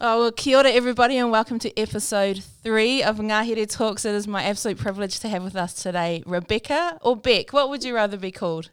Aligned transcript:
Oh, 0.00 0.22
well, 0.22 0.32
kia 0.32 0.58
ora 0.58 0.70
everybody 0.70 1.18
and 1.18 1.30
welcome 1.30 1.60
to 1.60 1.78
episode 1.78 2.42
three 2.64 3.00
of 3.00 3.18
Ngahere 3.18 3.70
Talks. 3.70 4.04
It 4.04 4.16
is 4.16 4.26
my 4.26 4.42
absolute 4.42 4.76
privilege 4.76 5.20
to 5.20 5.28
have 5.28 5.44
with 5.44 5.54
us 5.54 5.72
today 5.72 6.24
Rebecca 6.26 6.98
or 7.00 7.16
Beck. 7.16 7.52
What 7.52 7.68
would 7.68 7.84
you 7.84 7.94
rather 7.94 8.16
be 8.16 8.32
called? 8.32 8.70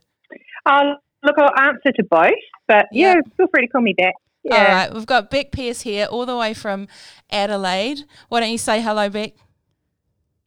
Oh, 0.65 0.94
look, 1.23 1.36
I'll 1.38 1.68
answer 1.68 1.92
to 1.92 2.04
both, 2.10 2.31
but 2.68 2.88
yeah, 2.92 3.13
feel 3.38 3.46
free 3.54 3.68
to 3.68 3.71
call 3.71 3.81
me 3.81 3.94
Beck. 3.96 4.15
Yeah. 4.44 4.55
All 4.55 4.63
right, 4.63 4.94
we've 4.96 5.05
got 5.05 5.29
Beck 5.29 5.52
Pierce 5.52 5.81
here 5.81 6.07
all 6.07 6.26
the 6.26 6.36
way 6.36 6.55
from 6.55 6.88
Adelaide. 7.29 7.99
Why 8.29 8.40
don't 8.40 8.49
you 8.49 8.58
say 8.58 8.81
hello, 8.81 9.08
Beck? 9.08 9.33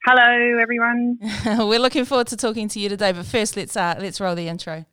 Hello, 0.05 0.59
everyone. 0.61 1.19
We're 1.47 1.79
looking 1.79 2.05
forward 2.05 2.27
to 2.29 2.37
talking 2.37 2.67
to 2.71 2.81
you 2.81 2.89
today, 2.89 3.13
but 3.13 3.27
first 3.27 3.57
let's 3.57 3.77
uh, 3.77 3.95
let's 4.01 4.21
roll 4.21 4.35
the 4.35 4.49
intro. 4.49 4.87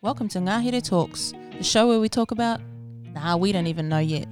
Welcome 0.00 0.28
to 0.28 0.38
Ngahere 0.38 0.86
Talks, 0.86 1.32
the 1.58 1.64
show 1.64 1.88
where 1.88 2.00
we 2.00 2.08
talk 2.08 2.30
about. 2.30 2.60
Nah, 3.12 3.36
we 3.36 3.52
don't 3.52 3.66
even 3.66 3.88
know 3.88 3.98
yet. 3.98 4.28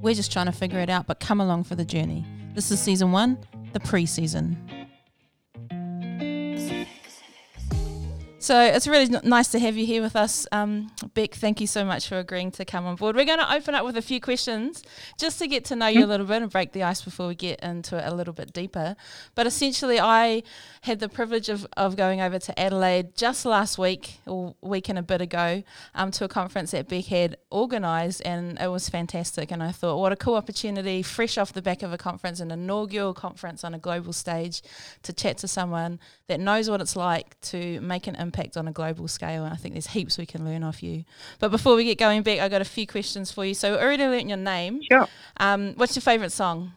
We're 0.00 0.14
just 0.14 0.32
trying 0.32 0.46
to 0.46 0.52
figure 0.52 0.80
it 0.80 0.90
out, 0.90 1.06
but 1.06 1.20
come 1.20 1.40
along 1.40 1.64
for 1.64 1.74
the 1.74 1.84
journey. 1.84 2.24
This 2.54 2.70
is 2.70 2.80
season 2.80 3.12
one, 3.12 3.38
the 3.72 3.80
pre 3.80 4.06
season. 4.06 4.56
So 8.42 8.60
it's 8.60 8.88
really 8.88 9.14
n- 9.14 9.20
nice 9.22 9.52
to 9.52 9.60
have 9.60 9.76
you 9.76 9.86
here 9.86 10.02
with 10.02 10.16
us, 10.16 10.48
um, 10.50 10.90
Beck. 11.14 11.32
Thank 11.32 11.60
you 11.60 11.68
so 11.68 11.84
much 11.84 12.08
for 12.08 12.18
agreeing 12.18 12.50
to 12.52 12.64
come 12.64 12.86
on 12.86 12.96
board. 12.96 13.14
We're 13.14 13.24
going 13.24 13.38
to 13.38 13.54
open 13.54 13.76
up 13.76 13.84
with 13.84 13.96
a 13.96 14.02
few 14.02 14.20
questions 14.20 14.82
just 15.16 15.38
to 15.38 15.46
get 15.46 15.64
to 15.66 15.76
know 15.76 15.86
you 15.86 16.04
a 16.04 16.06
little 16.08 16.26
bit 16.26 16.42
and 16.42 16.50
break 16.50 16.72
the 16.72 16.82
ice 16.82 17.02
before 17.02 17.28
we 17.28 17.36
get 17.36 17.60
into 17.60 17.96
it 17.96 18.04
a 18.04 18.12
little 18.12 18.34
bit 18.34 18.52
deeper. 18.52 18.96
But 19.36 19.46
essentially, 19.46 20.00
I 20.00 20.42
had 20.80 20.98
the 20.98 21.08
privilege 21.08 21.50
of, 21.50 21.68
of 21.76 21.94
going 21.94 22.20
over 22.20 22.40
to 22.40 22.58
Adelaide 22.58 23.14
just 23.14 23.44
last 23.44 23.78
week, 23.78 24.18
or 24.26 24.56
week 24.60 24.88
and 24.88 24.98
a 24.98 25.02
bit 25.02 25.20
ago, 25.20 25.62
um, 25.94 26.10
to 26.10 26.24
a 26.24 26.28
conference 26.28 26.72
that 26.72 26.88
Beck 26.88 27.04
had 27.04 27.36
organised, 27.52 28.22
and 28.24 28.58
it 28.60 28.72
was 28.72 28.88
fantastic. 28.88 29.52
And 29.52 29.62
I 29.62 29.70
thought, 29.70 30.00
what 30.00 30.10
a 30.10 30.16
cool 30.16 30.34
opportunity, 30.34 31.02
fresh 31.02 31.38
off 31.38 31.52
the 31.52 31.62
back 31.62 31.84
of 31.84 31.92
a 31.92 31.98
conference, 31.98 32.40
an 32.40 32.50
inaugural 32.50 33.14
conference 33.14 33.62
on 33.62 33.72
a 33.72 33.78
global 33.78 34.12
stage, 34.12 34.62
to 35.04 35.12
chat 35.12 35.38
to 35.38 35.46
someone 35.46 36.00
that 36.26 36.40
knows 36.40 36.68
what 36.68 36.80
it's 36.80 36.96
like 36.96 37.40
to 37.42 37.80
make 37.82 38.08
an 38.08 38.16
impact 38.16 38.31
on 38.56 38.68
a 38.68 38.72
global 38.72 39.08
scale. 39.08 39.44
And 39.44 39.52
I 39.52 39.56
think 39.56 39.74
there's 39.74 39.88
heaps 39.88 40.18
we 40.18 40.26
can 40.26 40.44
learn 40.44 40.62
off 40.62 40.82
you. 40.82 41.04
But 41.38 41.50
before 41.50 41.74
we 41.74 41.84
get 41.84 41.98
going 41.98 42.22
back, 42.22 42.40
I 42.40 42.48
got 42.48 42.60
a 42.60 42.66
few 42.66 42.86
questions 42.86 43.30
for 43.30 43.44
you. 43.44 43.54
So 43.54 43.72
we 43.72 43.78
already 43.78 44.04
learnt 44.04 44.28
your 44.28 44.38
name. 44.38 44.80
Sure. 44.90 45.06
Um, 45.38 45.74
what's 45.76 45.96
your 45.96 46.02
favourite 46.02 46.32
song? 46.32 46.72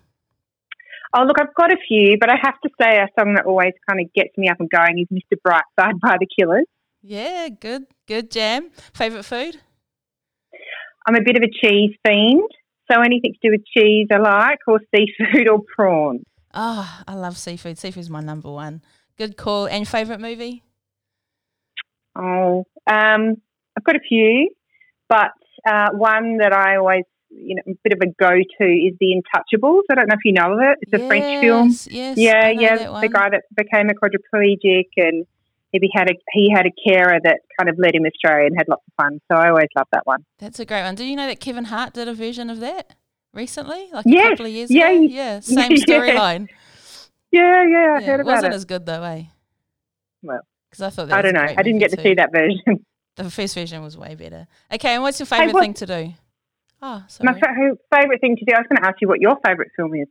Oh, 1.18 1.24
look, 1.24 1.38
I've 1.40 1.54
got 1.56 1.72
a 1.72 1.78
few, 1.88 2.18
but 2.20 2.30
I 2.30 2.36
have 2.42 2.60
to 2.62 2.70
say 2.82 2.98
a 2.98 3.08
song 3.18 3.36
that 3.36 3.46
always 3.46 3.74
kind 3.90 4.02
of 4.02 4.12
gets 4.14 4.38
me 4.38 4.50
up 4.50 4.60
and 4.60 4.70
going 4.70 5.00
is 5.00 5.08
Mr. 5.08 5.38
Brightside 5.48 6.00
by 6.02 6.18
the 6.20 6.28
Killers. 6.38 6.66
Yeah, 7.02 7.48
good, 7.50 7.86
good 8.08 8.32
jam. 8.32 8.72
Favourite 8.94 9.24
food? 9.24 9.62
I'm 11.08 11.16
a 11.16 11.22
bit 11.24 11.38
of 11.38 11.44
a 11.44 11.48
cheese 11.48 11.96
fiend, 12.06 12.50
so 12.92 13.00
anything 13.00 13.34
to 13.34 13.40
do 13.48 13.52
with 13.52 13.62
cheese 13.66 14.08
I 14.12 14.18
like, 14.18 14.60
or 14.68 14.80
seafood 14.94 15.48
or 15.48 15.62
prawns. 15.76 16.24
Oh, 16.54 17.02
I 17.08 17.14
love 17.14 17.38
seafood. 17.38 17.78
Seafood's 17.78 18.10
my 18.10 18.22
number 18.22 18.52
one. 18.52 18.82
Good 19.18 19.38
call. 19.38 19.68
And 19.68 19.88
favourite 19.88 20.20
movie? 20.20 20.64
Oh, 22.16 22.66
um, 22.88 23.36
I've 23.78 23.84
got 23.84 23.96
a 23.96 24.00
few, 24.08 24.52
but 25.10 25.32
uh, 25.68 25.90
one 25.94 26.38
that 26.38 26.54
I 26.54 26.78
always, 26.78 27.04
you 27.30 27.56
know, 27.56 27.74
a 27.74 27.76
bit 27.84 27.94
of 27.94 28.00
a 28.02 28.12
go-to 28.18 28.66
is 28.66 28.94
The 29.00 29.22
Intouchables. 29.22 29.82
I 29.92 29.96
don't 29.96 30.08
know 30.08 30.16
if 30.16 30.24
you 30.24 30.34
know 30.34 30.54
of 30.54 30.60
it. 30.62 30.78
It's 30.82 30.94
a 30.94 31.08
French 31.08 31.42
film. 31.42 31.70
Yes, 31.88 32.18
Yeah, 32.18 32.50
yeah. 32.50 32.78
The 33.02 33.10
guy 33.10 33.30
that 33.30 33.44
became 33.56 33.90
a 33.90 33.94
quadriplegic 33.94 34.90
and 34.98 35.26
he 35.82 35.90
had 35.94 36.10
a 36.10 36.14
he 36.32 36.50
had 36.56 36.66
a 36.66 36.72
carer 36.88 37.20
that 37.24 37.42
kind 37.60 37.70
of 37.70 37.78
led 37.78 37.96
him 37.96 38.06
astray 38.06 38.46
and 38.48 38.56
had 38.58 38.68
lots 38.70 38.84
of 38.88 38.94
fun. 38.96 39.20
So 39.30 39.38
I 39.38 39.50
always 39.50 39.68
love 39.78 39.88
that 39.92 40.06
one. 40.06 40.26
That's 40.40 40.60
a 40.60 40.66
great 40.66 40.84
one. 40.84 40.96
Do 40.96 41.04
you 41.04 41.16
know 41.16 41.28
that 41.28 41.40
Kevin 41.40 41.66
Hart 41.66 41.94
did 41.94 42.08
a 42.08 42.14
version 42.14 42.50
of 42.50 42.60
that 42.62 42.96
recently, 43.34 43.90
like 43.92 44.06
Yes, 44.06 44.28
a 44.28 44.30
couple 44.32 44.46
of 44.46 44.52
years 44.52 44.72
yeah, 44.72 44.90
ago? 44.90 45.02
Yeah, 45.10 45.40
same 45.42 45.72
storyline. 45.72 46.50
Yeah, 47.32 47.66
yeah, 47.66 47.98
I 47.98 48.00
Yeah, 48.00 48.06
heard 48.06 48.20
about 48.22 48.22
it 48.22 48.26
wasn't 48.26 48.54
as 48.54 48.66
good 48.66 48.86
though, 48.86 49.04
eh? 49.04 49.24
Well, 50.24 50.40
Because 50.70 50.82
I 50.82 50.90
thought 50.90 51.08
that 51.10 51.18
I 51.18 51.22
don't 51.22 51.34
know. 51.34 51.42
I 51.58 51.64
didn't 51.64 51.80
get 51.80 51.92
to 51.92 51.98
too. 51.98 52.04
see 52.04 52.14
that 52.16 52.32
version. 52.32 52.86
The 53.18 53.32
first 53.32 53.56
version 53.56 53.82
was 53.82 53.96
way 53.98 54.14
better. 54.16 54.46
Okay, 54.74 54.94
and 54.94 55.02
what's 55.02 55.22
your 55.22 55.26
favourite 55.26 55.54
what- 55.54 55.62
thing 55.62 55.74
to 55.76 55.86
do? 55.86 56.14
Oh, 56.82 57.02
My 57.24 57.32
sorry. 57.32 57.40
fa- 57.40 57.78
favorite 57.96 58.20
thing 58.20 58.36
to 58.36 58.44
do. 58.44 58.52
I 58.54 58.60
was 58.60 58.68
going 58.68 58.82
to 58.84 58.88
ask 58.90 58.98
you 59.00 59.08
what 59.08 59.22
your 59.22 59.38
favorite 59.46 59.72
film 59.78 59.96
is. 59.96 60.10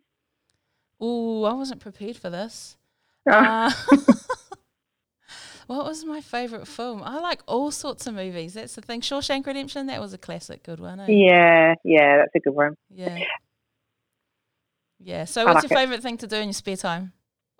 Oh, 0.98 1.44
I 1.44 1.52
wasn't 1.52 1.80
prepared 1.82 2.16
for 2.16 2.30
this. 2.30 2.76
Oh, 3.26 3.32
Uh, 3.32 3.70
what 5.66 5.84
was 5.84 6.04
my 6.06 6.20
favourite 6.22 6.66
film? 6.66 7.02
I 7.02 7.18
like 7.20 7.42
all 7.46 7.70
sorts 7.70 8.06
of 8.06 8.14
movies. 8.14 8.54
That's 8.54 8.74
the 8.74 8.80
thing. 8.80 9.02
Shawshank 9.02 9.46
Redemption, 9.46 9.86
that 9.88 10.00
was 10.00 10.12
a 10.14 10.18
classic 10.18 10.62
good 10.62 10.80
one. 10.80 11.00
Eh? 11.00 11.06
yeah, 11.08 11.74
yeah, 11.84 12.16
that's 12.18 12.34
a 12.34 12.40
good 12.40 12.54
one. 12.54 12.74
Yeah. 12.90 13.18
Yeah. 14.98 15.24
So, 15.26 15.42
I 15.42 15.44
what's 15.44 15.54
like 15.64 15.70
your 15.70 15.78
it. 15.78 15.82
favourite 15.82 16.02
thing 16.02 16.16
to 16.18 16.26
do 16.26 16.36
in 16.36 16.44
your 16.44 16.52
spare 16.54 16.76
time? 16.76 17.12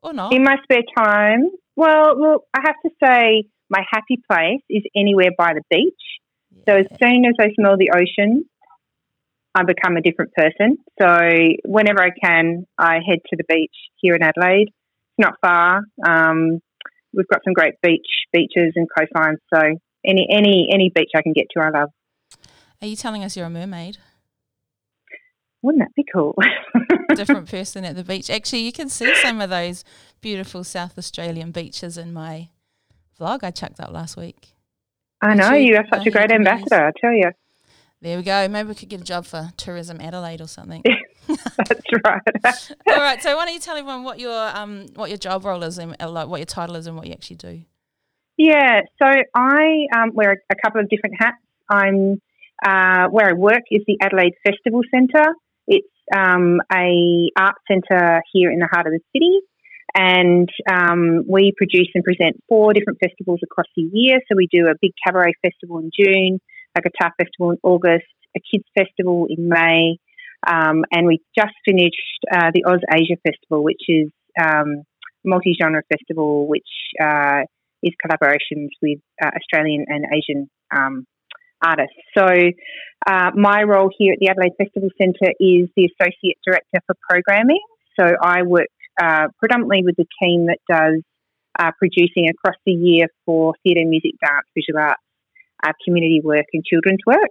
Or 0.03 0.13
not? 0.13 0.33
In 0.35 0.43
my 0.43 0.57
spare 0.65 0.83
time, 0.97 1.51
well, 1.77 2.19
look, 2.19 2.45
I 2.55 2.61
have 2.65 2.77
to 2.85 2.91
say 3.03 3.45
my 3.71 3.83
happy 3.91 4.21
place 4.31 4.63
is 4.69 4.83
anywhere 4.97 5.31
by 5.37 5.55
the 5.55 5.63
beach. 5.71 5.93
So 6.69 6.77
as 6.77 6.87
soon 7.03 7.25
as 7.25 7.35
I 7.41 7.49
smell 7.59 7.77
the 7.77 7.91
ocean, 7.91 8.45
I 9.55 9.63
become 9.65 9.97
a 9.97 10.01
different 10.01 10.33
person. 10.33 10.79
So 11.01 11.19
whenever 11.65 12.03
I 12.03 12.11
can, 12.11 12.67
I 12.79 12.95
head 13.07 13.19
to 13.31 13.37
the 13.37 13.45
beach 13.49 13.75
here 13.97 14.15
in 14.15 14.23
Adelaide. 14.23 14.69
It's 14.69 15.19
not 15.19 15.35
far. 15.41 15.83
Um, 16.05 16.61
we've 17.13 17.29
got 17.29 17.41
some 17.45 17.53
great 17.53 17.75
beach 17.83 18.07
beaches 18.33 18.73
and 18.75 18.89
coastlines. 18.99 19.37
So 19.53 19.61
any 20.05 20.27
any 20.31 20.69
any 20.73 20.91
beach 20.95 21.11
I 21.15 21.23
can 21.23 21.33
get 21.33 21.47
to, 21.57 21.63
I 21.63 21.71
love. 21.71 21.91
Are 22.83 22.89
you 22.89 22.97
telling 22.97 23.23
us 23.23 23.37
you're 23.37 23.47
a 23.47 23.51
mermaid? 23.51 23.99
Wouldn't 25.63 25.83
that 25.83 25.95
be 25.95 26.05
cool? 26.13 26.35
Different 27.15 27.49
person 27.49 27.85
at 27.87 27.97
the 27.97 28.05
beach. 28.05 28.29
Actually, 28.29 28.61
you 28.61 28.73
can 28.73 28.91
see 28.91 29.15
some 29.23 29.41
of 29.41 29.49
those 29.49 29.83
beautiful 30.25 30.65
South 30.65 30.97
Australian 30.97 31.51
beaches 31.51 31.99
in 31.99 32.11
my 32.11 32.49
vlog 33.21 33.45
I 33.45 33.51
chucked 33.51 33.79
up 33.79 33.93
last 33.93 34.17
week. 34.17 34.55
I 35.21 35.35
know 35.35 35.53
you 35.53 35.77
are 35.77 35.85
such 35.93 36.07
a 36.07 36.11
great 36.11 36.33
ambassador. 36.33 36.87
I 36.87 36.93
tell 36.99 37.13
you, 37.13 37.31
There 38.01 38.17
we 38.17 38.23
go. 38.23 38.49
Maybe 38.49 38.71
we 38.71 38.75
could 38.75 38.89
get 38.89 39.03
a 39.03 39.05
job 39.05 39.27
for 39.27 39.51
Tourism 39.59 40.01
Adelaide 40.01 40.41
or 40.41 40.47
something. 40.47 40.83
that's 41.29 41.91
right. 42.07 42.23
All 42.89 42.97
right. 42.97 43.23
So 43.23 43.37
why 43.37 43.45
don't 43.45 43.53
you 43.53 43.61
tell 43.61 43.77
everyone 43.77 44.03
what 44.03 44.19
your 44.19 44.57
um 44.57 44.87
what 44.95 45.11
your 45.11 45.19
job 45.19 45.45
role 45.45 45.63
is 45.63 45.77
and 45.77 45.95
uh, 46.01 46.09
like 46.09 46.29
what 46.29 46.39
your 46.39 46.47
title 46.47 46.77
is 46.77 46.87
and 46.87 46.97
what 46.97 47.07
you 47.07 47.13
actually 47.13 47.37
do? 47.37 47.61
Yeah, 48.39 48.81
so 49.01 49.07
I 49.35 49.87
um, 49.95 50.13
wear 50.15 50.33
a, 50.33 50.37
a 50.51 50.57
couple 50.57 50.81
of 50.81 50.89
different 50.89 51.17
hats. 51.19 51.37
I'm 51.69 52.19
uh, 52.65 53.09
where 53.09 53.29
I 53.29 53.33
work 53.35 53.65
is 53.71 53.83
the 53.87 53.99
Adelaide 54.01 54.37
Festival 54.43 54.81
Centre. 54.91 55.35
It's 55.67 55.87
um, 56.17 56.63
a 56.73 57.29
art 57.37 57.57
centre 57.69 58.23
here 58.33 58.51
in 58.51 58.59
the 58.59 58.69
heart 58.73 58.87
of 58.87 58.95
the 58.95 59.01
city, 59.13 59.41
and 59.95 60.49
um, 60.71 61.23
we 61.29 61.53
produce 61.57 61.89
and 61.95 62.03
present 62.03 62.37
four 62.49 62.73
different 62.73 62.99
festivals 62.99 63.41
across 63.45 63.67
the 63.77 63.89
year. 63.93 64.19
So 64.29 64.37
we 64.37 64.49
do 64.51 64.67
a 64.67 64.75
big 64.81 64.93
cabaret 65.07 65.35
festival 65.43 65.79
in 65.79 65.91
June, 65.99 66.41
a 66.77 66.81
guitar 66.81 67.13
festival 67.17 67.53
in 67.53 67.59
August, 67.63 68.05
a 68.37 68.41
kids 68.41 68.65
festival 68.77 69.27
in 69.31 69.49
May, 69.49 69.99
um, 70.47 70.85
and 70.91 71.07
we 71.07 71.21
just 71.37 71.55
finished 71.65 72.21
uh, 72.33 72.51
the 72.53 72.65
Oz 72.65 72.81
Asia 72.93 73.17
Festival, 73.27 73.63
which 73.63 73.83
is 73.89 74.11
um, 74.41 74.83
a 75.25 75.29
multi-genre 75.29 75.83
festival 75.91 76.47
which 76.49 76.69
uh, 77.01 77.43
is 77.83 77.93
collaborations 78.05 78.69
with 78.83 78.99
uh, 79.23 79.31
Australian 79.37 79.85
and 79.89 80.05
Asian 80.13 80.51
um, 80.75 81.07
artists. 81.63 81.97
So, 82.17 82.27
uh, 83.07 83.31
my 83.35 83.63
role 83.63 83.91
here 83.97 84.15
at 84.15 84.19
the 84.21 84.29
Adelaide 84.29 84.57
Festival 84.59 84.89
Centre 85.01 85.33
is 85.39 85.69
the 85.77 85.89
Associate 85.93 86.39
Director 86.45 86.81
for 86.87 86.97
Programming. 87.09 87.61
So, 87.99 88.15
I 88.23 88.43
work 88.43 88.69
uh, 89.01 89.29
predominantly 89.39 89.83
with 89.85 89.97
the 89.97 90.07
team 90.23 90.47
that 90.47 90.59
does 90.69 91.03
uh, 91.59 91.71
producing 91.79 92.29
across 92.29 92.57
the 92.67 92.73
year 92.73 93.07
for 93.25 93.55
theatre, 93.63 93.87
music, 93.87 94.13
dance, 94.21 94.47
visual 94.55 94.81
arts, 94.81 95.01
uh, 95.65 95.73
community 95.85 96.21
work, 96.23 96.47
and 96.53 96.65
children's 96.65 97.01
work. 97.07 97.31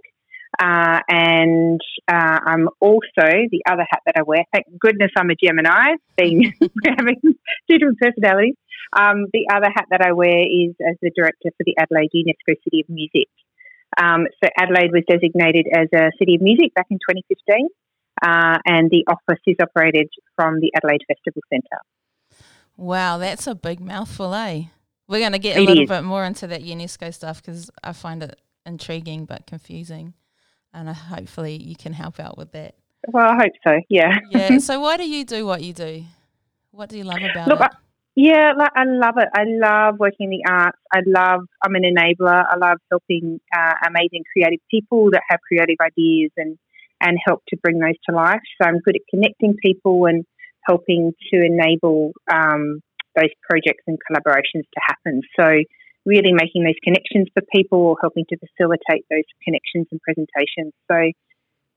Uh, 0.60 1.00
and 1.10 1.82
uh, 2.08 2.40
I'm 2.46 2.70
also 2.80 3.02
the 3.18 3.62
other 3.68 3.86
hat 3.90 4.02
that 4.06 4.16
I 4.18 4.22
wear. 4.24 4.44
Thank 4.54 4.66
goodness 4.80 5.12
I'm 5.18 5.30
a 5.30 5.36
Gemini, 5.36 5.96
being 6.16 6.54
having 6.86 7.20
two 7.24 7.78
different 7.78 8.00
personalities. 8.00 8.56
Um, 8.96 9.26
the 9.34 9.48
other 9.52 9.70
hat 9.74 9.86
that 9.90 10.02
I 10.02 10.14
wear 10.14 10.40
is 10.40 10.76
as 10.88 10.96
the 11.02 11.12
director 11.16 11.50
for 11.58 11.64
the 11.66 11.76
Adelaide 11.80 12.12
UNESCO 12.14 12.56
City 12.64 12.82
of 12.82 12.90
Music. 12.90 13.28
Um, 13.98 14.28
so 14.44 14.50
Adelaide 14.58 14.92
was 14.92 15.04
designated 15.08 15.66
as 15.74 15.88
a 15.94 16.12
City 16.20 16.36
of 16.36 16.42
Music 16.42 16.74
back 16.76 16.88
in 16.90 16.98
2015, 16.98 17.68
uh, 18.22 18.58
and 18.66 18.90
the 18.90 19.06
office 19.08 19.42
is 19.48 19.56
operated 19.62 20.10
from 20.36 20.60
the 20.60 20.72
Adelaide 20.76 21.02
Festival 21.08 21.42
Centre. 21.50 21.82
Wow, 22.78 23.18
that's 23.18 23.48
a 23.48 23.56
big 23.56 23.80
mouthful, 23.80 24.34
eh? 24.34 24.64
We're 25.08 25.20
going 25.20 25.34
to 25.34 25.40
get 25.40 25.58
a 25.58 25.62
It 25.62 25.66
little 25.66 25.84
is. 25.84 25.90
bit 25.90 26.04
more 26.04 26.24
into 26.26 26.48
that 26.48 26.64
UNESCO 26.64 27.14
stuff 27.14 27.42
because 27.42 27.70
I 27.84 27.94
find 27.94 28.24
it 28.24 28.40
intriguing 28.66 29.26
but 29.26 29.46
confusing, 29.46 30.14
and 30.74 30.90
uh, 30.90 30.94
hopefully 30.94 31.62
you 31.62 31.76
can 31.76 31.94
help 31.94 32.20
out 32.20 32.38
with 32.38 32.52
that. 32.54 32.76
Well, 33.08 33.28
I 33.28 33.36
hope 33.36 33.52
so. 33.68 33.80
Yeah. 33.90 34.18
Yeah. 34.32 34.58
so 34.60 34.80
why 34.80 34.98
do 34.98 35.08
you 35.08 35.26
do 35.26 35.46
what 35.46 35.62
you 35.62 35.74
do? 35.74 36.06
What 36.72 36.90
do 36.90 36.98
you 36.98 37.04
love 37.04 37.22
about 37.22 37.48
Look, 37.50 37.60
it? 37.60 37.66
I, 37.66 37.76
Yeah, 38.16 38.54
I 38.76 38.84
love 38.86 39.16
it. 39.18 39.28
I 39.36 39.44
love 39.46 40.00
working 40.00 40.32
in 40.32 40.40
the 40.40 40.44
arts. 40.50 40.78
I 40.92 41.02
love, 41.06 41.42
I'm 41.64 41.76
an 41.76 41.84
enabler. 41.84 42.46
I 42.50 42.56
love 42.58 42.78
helping 42.90 43.42
uh, 43.56 43.74
amazing 43.88 44.24
creative 44.32 44.60
people 44.72 45.10
that 45.12 45.22
have 45.30 45.40
creative 45.48 45.78
ideas 45.82 46.32
and, 46.38 46.58
and 47.04 47.20
help 47.24 47.44
to 47.50 47.58
bring 47.58 47.80
those 47.80 48.00
to 48.10 48.16
life. 48.16 48.42
So 48.62 48.68
I'm 48.68 48.80
good 48.80 48.96
at 48.96 49.02
connecting 49.10 49.56
people 49.62 50.06
and 50.06 50.26
helping 50.66 51.12
to 51.32 51.38
enable 51.44 52.14
um, 52.32 52.80
those 53.16 53.30
projects 53.48 53.84
and 53.86 53.98
collaborations 54.10 54.64
to 54.64 54.82
happen. 54.88 55.22
So 55.40 55.64
really 56.06 56.34
making 56.34 56.64
those 56.64 56.80
connections 56.84 57.28
for 57.34 57.44
people 57.54 57.80
or 57.80 57.98
helping 58.02 58.26
to 58.30 58.38
facilitate 58.38 59.06
those 59.10 59.28
connections 59.44 59.88
and 59.92 60.02
presentations. 60.02 60.74
So 60.90 61.12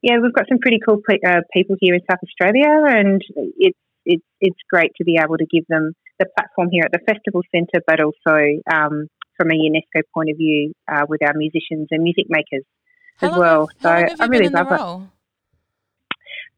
yeah, 0.03 0.19
we've 0.23 0.33
got 0.33 0.47
some 0.49 0.59
pretty 0.59 0.79
cool 0.87 1.01
uh, 1.27 1.41
people 1.53 1.77
here 1.81 1.95
in 1.95 2.01
South 2.09 2.21
Australia, 2.23 2.69
and 2.87 3.23
it's 3.59 3.79
it's 4.05 4.25
it's 4.41 4.59
great 4.71 4.93
to 4.99 5.05
be 5.05 5.19
able 5.21 5.37
to 5.37 5.47
give 5.47 5.65
them 5.69 5.93
the 6.19 6.27
platform 6.37 6.69
here 6.71 6.85
at 6.85 6.93
the 6.93 7.01
festival 7.13 7.43
centre, 7.53 7.83
but 7.87 8.01
also 8.01 8.37
um, 8.73 9.09
from 9.37 9.51
a 9.51 9.55
UNESCO 9.55 10.03
point 10.15 10.31
of 10.31 10.37
view 10.37 10.73
uh, 10.91 11.07
with 11.09 11.23
our 11.27 11.35
musicians 11.35 11.89
and 11.91 12.03
music 12.03 12.27
makers 12.29 12.65
how 13.17 13.31
as 13.31 13.37
well. 13.37 13.69
Have, 13.83 14.11
so 14.11 14.25
I 14.25 14.27
really 14.27 14.49
love 14.49 14.71
it. 14.71 15.16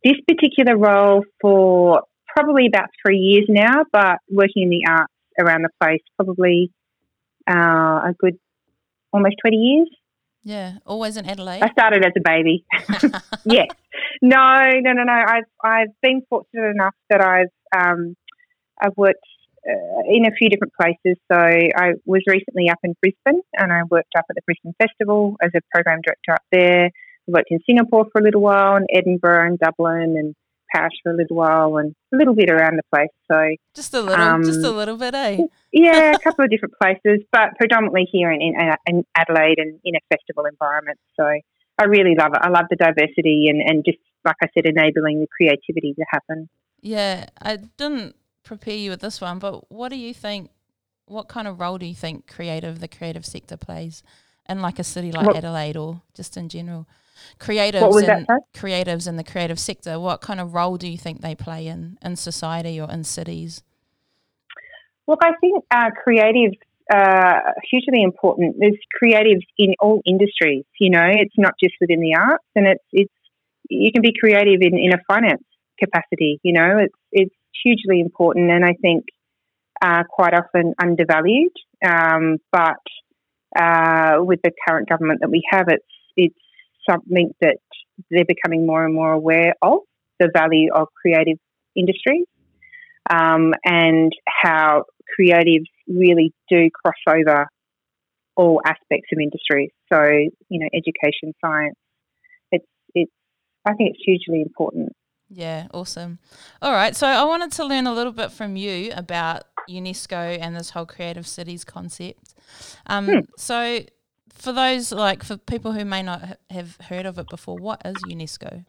This 0.05 0.17
particular 0.27 0.77
role 0.77 1.25
for 1.41 2.03
probably 2.27 2.67
about 2.67 2.89
three 3.05 3.19
years 3.19 3.47
now, 3.49 3.85
but 3.93 4.19
working 4.31 4.65
in 4.65 4.71
the 4.71 4.85
arts 4.89 5.13
around 5.41 5.63
the 5.63 5.71
place 5.81 6.01
probably 6.17 6.71
uh, 7.51 7.55
a 8.11 8.15
good 8.19 8.39
almost 9.13 9.37
20 9.43 9.57
years. 9.57 9.89
Yeah, 10.45 10.75
always 10.87 11.17
in 11.17 11.27
Adelaide. 11.27 11.63
I 11.63 11.71
started 11.73 12.05
as 12.05 12.13
a 12.17 12.21
baby. 12.21 12.65
yes. 13.45 13.67
No, 14.23 14.65
no, 14.81 14.93
no, 14.93 15.03
no. 15.03 15.13
I've 15.13 15.45
I've 15.63 16.01
been 16.01 16.23
fortunate 16.31 16.71
enough 16.71 16.95
that 17.11 17.21
I've 17.21 17.53
um, 17.77 18.17
I've 18.81 18.97
worked 18.97 19.27
uh, 19.69 20.03
in 20.09 20.27
a 20.27 20.31
few 20.31 20.49
different 20.49 20.73
places. 20.81 21.21
So 21.31 21.37
I 21.37 21.93
was 22.07 22.23
recently 22.27 22.71
up 22.71 22.79
in 22.83 22.95
Brisbane, 23.03 23.43
and 23.55 23.73
I 23.73 23.83
worked 23.91 24.15
up 24.17 24.25
at 24.31 24.37
the 24.37 24.43
Brisbane 24.47 24.75
Festival 24.81 25.37
as 25.43 25.51
a 25.55 25.61
program 25.75 26.01
director 26.03 26.33
up 26.33 26.43
there. 26.51 26.91
Worked 27.29 27.51
in 27.51 27.61
Singapore 27.67 28.07
for 28.11 28.21
a 28.21 28.25
little 28.25 28.41
while, 28.41 28.77
and 28.77 28.87
Edinburgh 28.93 29.47
and 29.47 29.59
Dublin, 29.59 30.17
and 30.17 30.35
Paris 30.75 30.93
for 31.03 31.13
a 31.13 31.17
little 31.17 31.37
while 31.37 31.77
and 31.79 31.95
a 32.13 32.17
little 32.17 32.35
bit 32.35 32.51
around 32.51 32.77
the 32.77 32.83
place. 32.95 33.11
So 33.31 33.57
just 33.75 33.95
a 33.95 34.01
little, 34.01 34.25
um, 34.25 34.45
just 34.45 34.65
a 34.65 34.71
little 34.71 34.97
bit, 34.97 35.15
eh? 35.15 35.39
yeah, 35.73 36.13
a 36.13 36.19
couple 36.19 36.45
of 36.45 36.51
different 36.51 36.75
places, 36.81 37.25
but 37.33 37.57
predominantly 37.57 38.07
here 38.11 38.31
in, 38.31 38.41
in, 38.41 38.55
in, 38.87 39.05
Adelaide 39.17 39.59
and 39.59 39.79
in 39.85 39.95
a 39.97 40.01
festival 40.15 40.45
environment. 40.47 40.99
So 41.17 41.25
I 41.25 41.85
really 41.85 42.15
love 42.19 42.33
it. 42.35 42.41
I 42.43 42.49
love 42.49 42.67
the 42.71 42.77
diversity 42.77 43.47
and, 43.49 43.63
and 43.63 43.85
just 43.85 43.99
like 44.25 44.37
I 44.43 44.49
said, 44.55 44.67
enabling 44.67 45.21
the 45.21 45.27
creativity 45.35 45.95
to 45.95 46.05
happen. 46.11 46.49
Yeah, 46.81 47.27
I 47.41 47.57
didn't 47.57 48.17
prepare 48.45 48.77
you 48.77 48.91
with 48.91 49.01
this 49.01 49.21
one, 49.21 49.39
but 49.39 49.71
what 49.71 49.91
do 49.91 49.97
you 49.97 50.15
think? 50.15 50.51
What 51.07 51.29
kind 51.29 51.49
of 51.49 51.59
role 51.59 51.79
do 51.79 51.87
you 51.87 51.95
think 51.95 52.27
creative 52.27 52.81
the 52.81 52.89
creative 52.89 53.25
sector 53.25 53.57
plays 53.57 54.03
in 54.47 54.61
like 54.61 54.79
a 54.79 54.85
city 54.85 55.11
like 55.11 55.35
Adelaide 55.35 55.77
or 55.77 56.03
just 56.15 56.37
in 56.37 56.49
general? 56.49 56.87
Creatives 57.39 58.09
and 58.09 58.27
creatives 58.55 59.09
in 59.09 59.17
the 59.17 59.25
creative 59.25 59.59
sector, 59.59 59.99
what 59.99 60.21
kind 60.21 60.41
of 60.41 60.55
role 60.55 60.77
do 60.77 60.89
you 60.89 60.99
think 60.99 61.21
they 61.21 61.35
play 61.35 61.67
in 61.67 61.99
in 62.03 62.17
society 62.17 62.81
or 62.81 62.91
in 62.91 63.05
cities? 63.05 63.63
Look, 65.07 65.21
I 65.23 65.33
think 65.41 65.65
uh, 65.71 65.91
creatives 66.07 66.59
are 66.93 67.55
hugely 67.71 68.03
important. 68.03 68.57
There's 68.59 68.77
creatives 69.03 69.45
in 69.57 69.75
all 69.81 70.03
industries. 70.07 70.65
You 70.79 70.91
know, 70.91 71.07
it's 71.11 71.35
not 71.39 71.55
just 71.63 71.75
within 71.81 72.01
the 72.01 72.15
arts, 72.15 72.45
and 72.55 72.67
it's 72.67 72.85
it's 72.93 73.13
you 73.69 73.93
can 73.93 74.03
be 74.03 74.13
creative 74.19 74.61
in, 74.61 74.79
in 74.79 74.93
a 74.93 74.99
finance 75.07 75.45
capacity. 75.79 76.41
You 76.43 76.53
know, 76.55 76.79
it's 76.79 76.95
it's 77.13 77.35
hugely 77.63 78.01
important, 78.01 78.51
and 78.51 78.65
I 78.65 78.75
think 78.81 79.05
uh, 79.81 80.05
quite 80.09 80.35
often 80.35 80.75
undervalued. 80.81 81.53
Um, 81.87 82.39
but 82.51 82.83
uh, 83.59 84.17
with 84.19 84.41
the 84.43 84.53
current 84.67 84.89
government 84.89 85.21
that 85.21 85.31
we 85.31 85.43
have, 85.51 85.67
it's 85.69 85.85
it's 86.17 86.39
something 86.89 87.35
that 87.41 87.59
they're 88.11 88.25
becoming 88.25 88.67
more 88.67 88.85
and 88.85 88.95
more 88.95 89.13
aware 89.13 89.55
of 89.63 89.81
the 90.21 90.31
value 90.33 90.73
of 90.73 90.89
creative 91.01 91.39
industries 91.77 92.27
um, 93.11 93.55
and 93.65 94.13
how 94.27 94.85
creatives 95.19 95.67
really 95.87 96.33
do 96.49 96.69
cross 96.71 96.95
over 97.09 97.47
all 98.37 98.61
aspects 98.65 99.09
of 99.13 99.19
industries. 99.21 99.71
So, 99.93 100.03
you 100.49 100.61
know, 100.61 100.69
education, 100.73 101.35
science, 101.45 101.77
it's, 102.53 102.67
it's, 102.95 103.13
I 103.67 103.75
think 103.75 103.95
it's 103.95 104.03
hugely 104.05 104.43
important. 104.43 104.93
Yeah, 105.31 105.67
awesome. 105.75 106.19
All 106.63 106.73
right, 106.73 106.97
so 106.97 107.07
I 107.07 107.25
wanted 107.25 107.53
to 107.53 107.65
learn 107.65 107.87
a 107.87 107.93
little 107.93 108.13
bit 108.13 108.33
from 108.33 108.57
you 108.57 108.93
about 108.95 109.45
UNESCO 109.69 110.39
and 110.41 110.57
this 110.57 110.71
whole 110.71 110.87
creative 110.87 111.27
cities 111.27 111.65
concept. 111.65 112.35
Um, 112.87 113.07
hmm. 113.07 113.19
So, 113.37 113.81
for 114.39 114.53
those 114.53 114.93
like 114.93 115.23
for 115.25 115.37
people 115.37 115.73
who 115.73 115.85
may 115.85 116.03
not 116.03 116.39
have 116.51 116.77
heard 116.77 117.07
of 117.07 117.19
it 117.19 117.29
before, 117.29 117.57
what 117.57 117.83
is 117.85 117.97
UNESCO? 118.05 118.65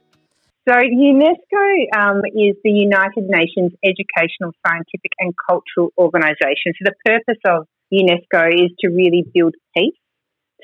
So 0.67 0.75
UNESCO 0.75 1.97
um, 1.97 2.21
is 2.25 2.55
the 2.63 2.71
United 2.71 3.25
Nations 3.27 3.71
Educational, 3.83 4.51
Scientific 4.65 5.11
and 5.19 5.33
Cultural 5.49 5.91
Organisation. 5.97 6.73
So 6.77 6.91
the 6.91 6.95
purpose 7.05 7.41
of 7.47 7.65
UNESCO 7.91 8.53
is 8.53 8.71
to 8.81 8.89
really 8.89 9.25
build 9.33 9.55
peace 9.75 9.95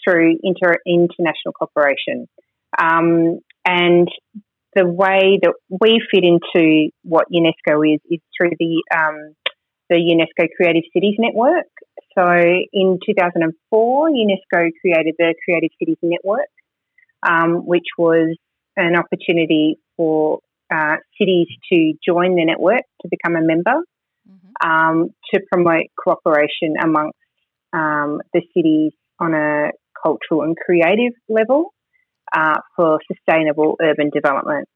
through 0.04 0.38
inter- 0.44 0.82
international 0.86 1.54
cooperation. 1.58 2.28
Um, 2.78 3.40
and 3.66 4.08
the 4.76 4.86
way 4.86 5.40
that 5.42 5.54
we 5.70 6.02
fit 6.12 6.24
into 6.24 6.90
what 7.04 7.28
UNESCO 7.32 7.96
is 7.96 8.02
is 8.12 8.20
through 8.38 8.52
the 8.60 8.84
um, 8.96 9.34
the 9.90 9.96
UNESCO 9.96 10.48
Creative 10.56 10.84
Cities 10.94 11.16
Network. 11.18 11.68
So 12.18 12.26
in 12.74 13.00
2004, 13.06 14.10
UNESCO 14.10 14.72
created 14.82 15.16
the 15.18 15.36
Creative 15.44 15.70
Cities 15.80 15.98
Network, 16.02 16.50
um, 17.28 17.66
which 17.66 17.88
was 17.98 18.38
an 18.78 18.96
opportunity 18.96 19.78
for 19.98 20.40
uh, 20.74 20.96
cities 21.20 21.48
to 21.72 21.94
join 22.06 22.36
the 22.36 22.46
network 22.46 22.82
to 23.02 23.10
become 23.10 23.36
a 23.36 23.42
member 23.42 23.84
mm-hmm. 24.28 24.68
um, 24.68 25.10
to 25.34 25.42
promote 25.52 25.86
cooperation 26.02 26.76
amongst 26.82 27.18
um, 27.74 28.22
the 28.34 28.42
cities 28.56 28.94
on 29.20 29.34
a 29.34 29.72
cultural 30.02 30.42
and 30.42 30.56
creative 30.58 31.14
level 31.30 31.74
uh, 32.36 32.60
for 32.76 33.00
sustainable 33.12 33.76
urban 33.82 34.10
development. 34.10 34.68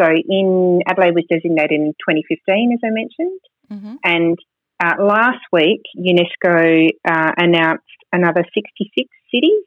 So 0.00 0.06
in 0.06 0.80
Adelaide 0.86 1.14
was 1.14 1.24
designated 1.28 1.72
in 1.72 1.92
2015, 2.08 2.72
as 2.72 2.78
I 2.84 2.90
mentioned, 2.90 3.40
mm-hmm. 3.70 3.94
and 4.04 4.38
uh, 4.82 4.94
last 5.02 5.40
week, 5.52 5.82
UNESCO 5.96 6.88
uh, 7.08 7.32
announced 7.36 7.84
another 8.12 8.44
66 8.54 9.08
cities, 9.34 9.64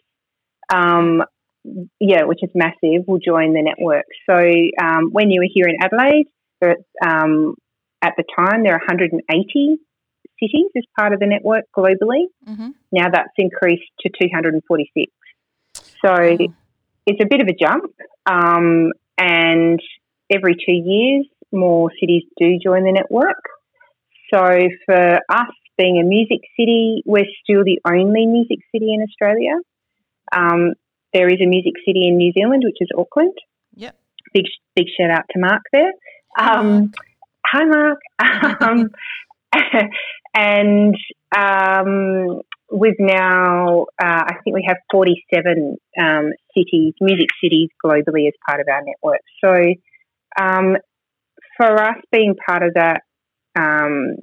um, 0.73 1.23
yeah, 1.99 2.23
which 2.23 2.39
is 2.41 2.49
massive, 2.55 3.07
will 3.07 3.19
join 3.19 3.53
the 3.53 3.61
network. 3.61 4.05
So 4.29 4.37
um, 4.81 5.09
when 5.11 5.29
you 5.29 5.41
were 5.41 5.49
here 5.51 5.67
in 5.67 5.77
Adelaide, 5.81 6.27
um, 7.05 7.55
at 8.01 8.13
the 8.17 8.23
time, 8.35 8.63
there 8.63 8.73
are 8.73 8.79
180 8.79 9.77
cities 10.39 10.71
as 10.75 10.83
part 10.97 11.13
of 11.13 11.19
the 11.19 11.27
network 11.27 11.65
globally. 11.75 12.25
Mm-hmm. 12.47 12.69
Now 12.91 13.09
that's 13.11 13.33
increased 13.37 13.83
to 14.01 14.09
246. 14.09 15.11
So 16.03 16.09
oh. 16.09 16.37
it's 17.05 17.21
a 17.21 17.27
bit 17.29 17.41
of 17.41 17.47
a 17.47 17.53
jump. 17.53 17.93
Um, 18.25 18.91
and 19.17 19.79
every 20.31 20.55
two 20.55 20.71
years, 20.71 21.27
more 21.51 21.89
cities 21.99 22.23
do 22.39 22.57
join 22.63 22.85
the 22.85 22.91
network. 22.91 23.43
So 24.33 24.69
for 24.85 25.19
us 25.29 25.53
being 25.77 25.99
a 25.99 26.05
music 26.05 26.39
city, 26.57 27.03
we're 27.05 27.25
still 27.43 27.63
the 27.63 27.79
only 27.85 28.25
music 28.25 28.59
city 28.71 28.93
in 28.93 29.03
Australia. 29.03 29.53
Um, 30.31 30.73
there 31.13 31.27
is 31.27 31.39
a 31.41 31.47
music 31.47 31.73
city 31.85 32.07
in 32.07 32.17
New 32.17 32.31
Zealand, 32.31 32.63
which 32.65 32.77
is 32.79 32.87
Auckland. 32.97 33.37
Yep. 33.75 33.95
Big 34.33 34.45
big 34.75 34.85
shout 34.97 35.11
out 35.11 35.25
to 35.31 35.39
Mark 35.39 35.63
there. 35.73 35.91
Um, 36.39 36.93
hi, 37.45 37.65
Mark. 37.65 37.99
um, 38.61 38.89
and 40.33 40.95
um, 41.35 42.41
we've 42.71 42.99
now, 42.99 43.85
uh, 44.01 44.23
I 44.27 44.35
think 44.43 44.55
we 44.55 44.65
have 44.67 44.77
47 44.91 45.77
um, 45.99 46.31
cities, 46.55 46.93
music 47.01 47.27
cities 47.43 47.69
globally 47.83 48.27
as 48.27 48.33
part 48.47 48.61
of 48.61 48.67
our 48.71 48.81
network. 48.85 49.21
So 49.43 50.41
um, 50.41 50.77
for 51.57 51.81
us 51.81 51.97
being 52.11 52.35
part 52.47 52.63
of 52.63 52.75
that 52.75 53.01
um, 53.57 54.15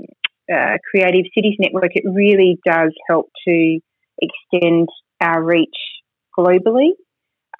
uh, 0.52 0.76
Creative 0.90 1.24
Cities 1.34 1.56
Network, 1.58 1.92
it 1.94 2.04
really 2.06 2.58
does 2.64 2.92
help 3.08 3.30
to 3.46 3.80
extend 4.20 4.88
our 5.20 5.42
reach 5.42 5.76
globally 6.36 6.90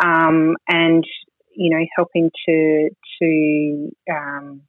um, 0.03 0.57
and 0.69 1.05
you 1.55 1.71
know 1.71 1.85
helping 1.97 2.31
to 2.47 2.91
to 3.21 3.91
um, 4.11 4.63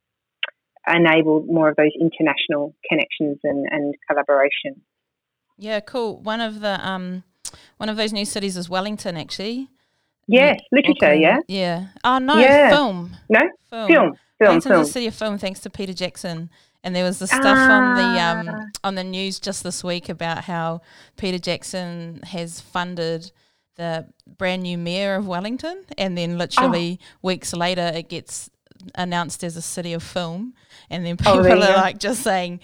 enable 0.88 1.44
more 1.46 1.68
of 1.68 1.76
those 1.76 1.92
international 2.00 2.74
connections 2.88 3.38
and, 3.44 3.66
and 3.70 3.94
collaboration. 4.08 4.82
Yeah, 5.56 5.80
cool. 5.80 6.20
One 6.20 6.40
of 6.40 6.60
the 6.60 6.86
um, 6.86 7.22
one 7.76 7.88
of 7.88 7.96
those 7.96 8.12
new 8.12 8.24
cities 8.24 8.56
is 8.56 8.68
Wellington, 8.68 9.16
actually. 9.16 9.68
Yes, 10.30 10.60
mm. 10.60 10.64
literature. 10.72 11.14
Yeah. 11.14 11.38
Yeah. 11.48 11.86
Oh 12.04 12.18
no, 12.18 12.38
yeah. 12.38 12.70
film. 12.70 13.16
No, 13.28 13.40
film. 13.68 13.88
Film. 13.88 14.16
Film. 14.38 14.60
Film. 14.60 14.80
a 14.80 14.84
city 14.86 15.06
of 15.06 15.14
film, 15.14 15.36
thanks 15.36 15.60
to 15.60 15.70
Peter 15.70 15.92
Jackson 15.92 16.48
And 16.82 16.96
there 16.96 17.04
was 17.04 17.18
the 17.18 17.26
stuff 17.26 17.44
on 17.44 17.94
the 17.96 18.20
um, 18.22 18.48
ah. 18.48 18.66
on 18.84 18.94
the 18.94 19.04
news 19.04 19.38
just 19.38 19.62
this 19.62 19.84
week 19.84 20.08
about 20.08 20.44
how 20.44 20.80
Peter 21.16 21.38
Jackson 21.38 22.20
has 22.24 22.60
funded 22.60 23.32
the 23.76 24.06
brand 24.38 24.62
new 24.62 24.78
mayor 24.78 25.16
of 25.16 25.26
Wellington, 25.26 25.84
and 25.98 26.16
then 26.16 26.38
literally 26.38 26.98
ah. 27.02 27.04
weeks 27.22 27.52
later 27.52 27.90
it 27.94 28.08
gets 28.08 28.48
announced 28.94 29.44
as 29.44 29.56
a 29.56 29.62
city 29.62 29.92
of 29.92 30.02
film, 30.02 30.54
and 30.88 31.04
then 31.04 31.16
Oh, 31.26 31.42
people 31.42 31.58
you 31.58 31.64
are 31.64 31.76
like 31.76 31.98
just 31.98 32.22
saying 32.22 32.60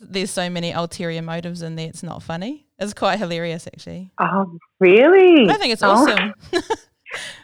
there's 0.00 0.30
so 0.30 0.50
many 0.50 0.72
ulterior 0.72 1.22
motives 1.22 1.62
in 1.62 1.76
there. 1.76 1.88
It's 1.88 2.02
not 2.02 2.22
funny. 2.22 2.67
It's 2.78 2.94
quite 2.94 3.18
hilarious, 3.18 3.66
actually. 3.66 4.12
Oh, 4.20 4.56
really? 4.80 5.48
I 5.50 5.54
think 5.56 5.72
it's 5.72 5.82
Oh. 5.82 5.90
awesome. 5.90 6.32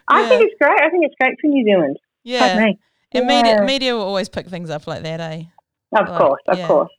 I 0.09 0.23
Yeah. 0.23 0.29
think 0.29 0.45
it's 0.45 0.55
great. 0.61 0.81
I 0.81 0.91
think 0.91 1.05
it's 1.05 1.15
great 1.21 1.35
for 1.41 1.49
New 1.49 1.65
Zealand. 1.65 1.99
yeah, 2.23 2.59
me. 2.65 2.79
and 3.13 3.27
media 3.27 3.55
Yeah. 3.55 3.65
media 3.65 3.95
will 3.95 4.03
always 4.03 4.29
pick 4.29 4.47
things 4.49 4.71
up 4.71 4.87
like 4.87 5.03
that, 5.03 5.21
eh? 5.21 5.45
Of 5.97 6.09
Like, 6.09 6.19
course, 6.19 6.41
of 6.49 6.59
yeah. 6.59 6.67
course. 6.67 6.91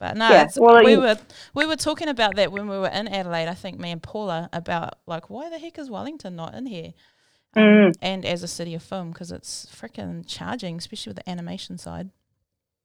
But 0.00 0.16
no, 0.16 0.28
Yeah, 0.28 0.48
well, 0.56 0.84
we 0.84 0.92
you- 0.92 1.00
were 1.00 1.16
we 1.54 1.66
were 1.66 1.76
talking 1.76 2.08
about 2.08 2.36
that 2.36 2.50
when 2.52 2.68
we 2.68 2.78
were 2.78 2.88
in 2.88 3.06
Adelaide. 3.08 3.48
I 3.48 3.54
think 3.54 3.78
me 3.78 3.90
and 3.90 4.02
Paula 4.02 4.48
about 4.52 4.94
like 5.06 5.30
why 5.30 5.48
the 5.50 5.58
heck 5.58 5.78
is 5.78 5.88
Wellington 5.90 6.34
not 6.36 6.54
in 6.54 6.66
here? 6.66 6.92
Um, 7.56 7.62
Mm. 7.62 7.92
And 8.02 8.24
as 8.26 8.42
a 8.42 8.48
city 8.48 8.74
of 8.74 8.82
film, 8.82 9.12
because 9.12 9.30
it's 9.30 9.66
freaking 9.66 10.24
charging, 10.26 10.76
especially 10.78 11.10
with 11.10 11.18
the 11.18 11.30
animation 11.30 11.78
side. 11.78 12.10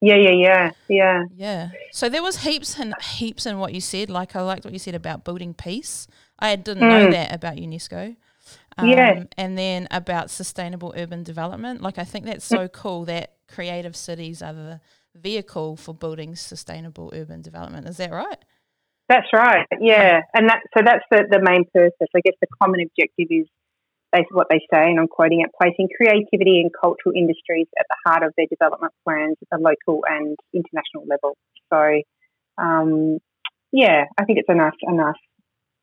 Yeah, 0.01 0.15
yeah, 0.15 0.31
yeah, 0.31 0.71
yeah. 0.87 1.23
Yeah. 1.35 1.69
So 1.91 2.07
there 2.07 2.23
was 2.23 2.37
heaps 2.43 2.79
and 2.79 2.93
heaps 3.01 3.45
in 3.45 3.59
what 3.59 3.73
you 3.73 3.81
said. 3.81 4.09
Like 4.09 4.35
I 4.35 4.41
liked 4.41 4.63
what 4.63 4.71
you 4.73 4.79
said 4.79 4.95
about 4.95 5.25
building 5.25 5.53
peace. 5.53 6.07
I 6.39 6.55
didn't 6.55 6.87
know 6.87 7.07
Mm. 7.07 7.11
that 7.11 7.35
about 7.35 7.55
UNESCO. 7.57 8.15
Um, 8.77 8.89
Yeah. 8.89 9.23
And 9.37 9.57
then 9.57 9.87
about 9.91 10.29
sustainable 10.29 10.93
urban 10.95 11.23
development. 11.23 11.81
Like 11.81 11.97
I 11.97 12.05
think 12.05 12.25
that's 12.25 12.45
so 12.45 12.67
cool 12.69 13.03
that 13.05 13.33
creative 13.47 13.95
cities 13.95 14.41
are 14.41 14.53
the 14.53 14.79
vehicle 15.15 15.75
for 15.75 15.93
building 15.93 16.35
sustainable 16.35 17.11
urban 17.13 17.41
development. 17.41 17.87
Is 17.87 17.97
that 17.97 18.11
right? 18.11 18.37
That's 19.09 19.27
right. 19.33 19.65
Yeah, 19.81 20.21
and 20.35 20.47
that 20.49 20.59
so 20.77 20.83
that's 20.85 21.03
the 21.11 21.25
the 21.29 21.39
main 21.41 21.65
purpose. 21.73 22.07
I 22.15 22.21
guess 22.23 22.35
the 22.39 22.47
common 22.61 22.79
objective 22.81 23.27
is 23.31 23.47
basically 24.11 24.35
what 24.35 24.47
they 24.49 24.59
say, 24.73 24.89
and 24.89 24.99
I'm 24.99 25.07
quoting 25.07 25.41
it: 25.41 25.51
placing 25.59 25.89
creativity 25.95 26.61
and 26.61 26.71
cultural 26.73 27.13
industries 27.15 27.67
at 27.79 27.85
the 27.89 27.97
heart 28.05 28.23
of 28.23 28.33
their 28.37 28.47
development 28.49 28.93
plans 29.05 29.37
at 29.41 29.47
the 29.51 29.57
local 29.63 30.03
and 30.07 30.37
international 30.53 31.05
level. 31.07 31.37
So, 31.71 32.01
um, 32.61 33.19
yeah, 33.71 34.05
I 34.17 34.25
think 34.25 34.39
it's 34.39 34.49
a 34.49 34.55
nice 34.55 34.73
a 34.83 34.93
nice 34.93 35.23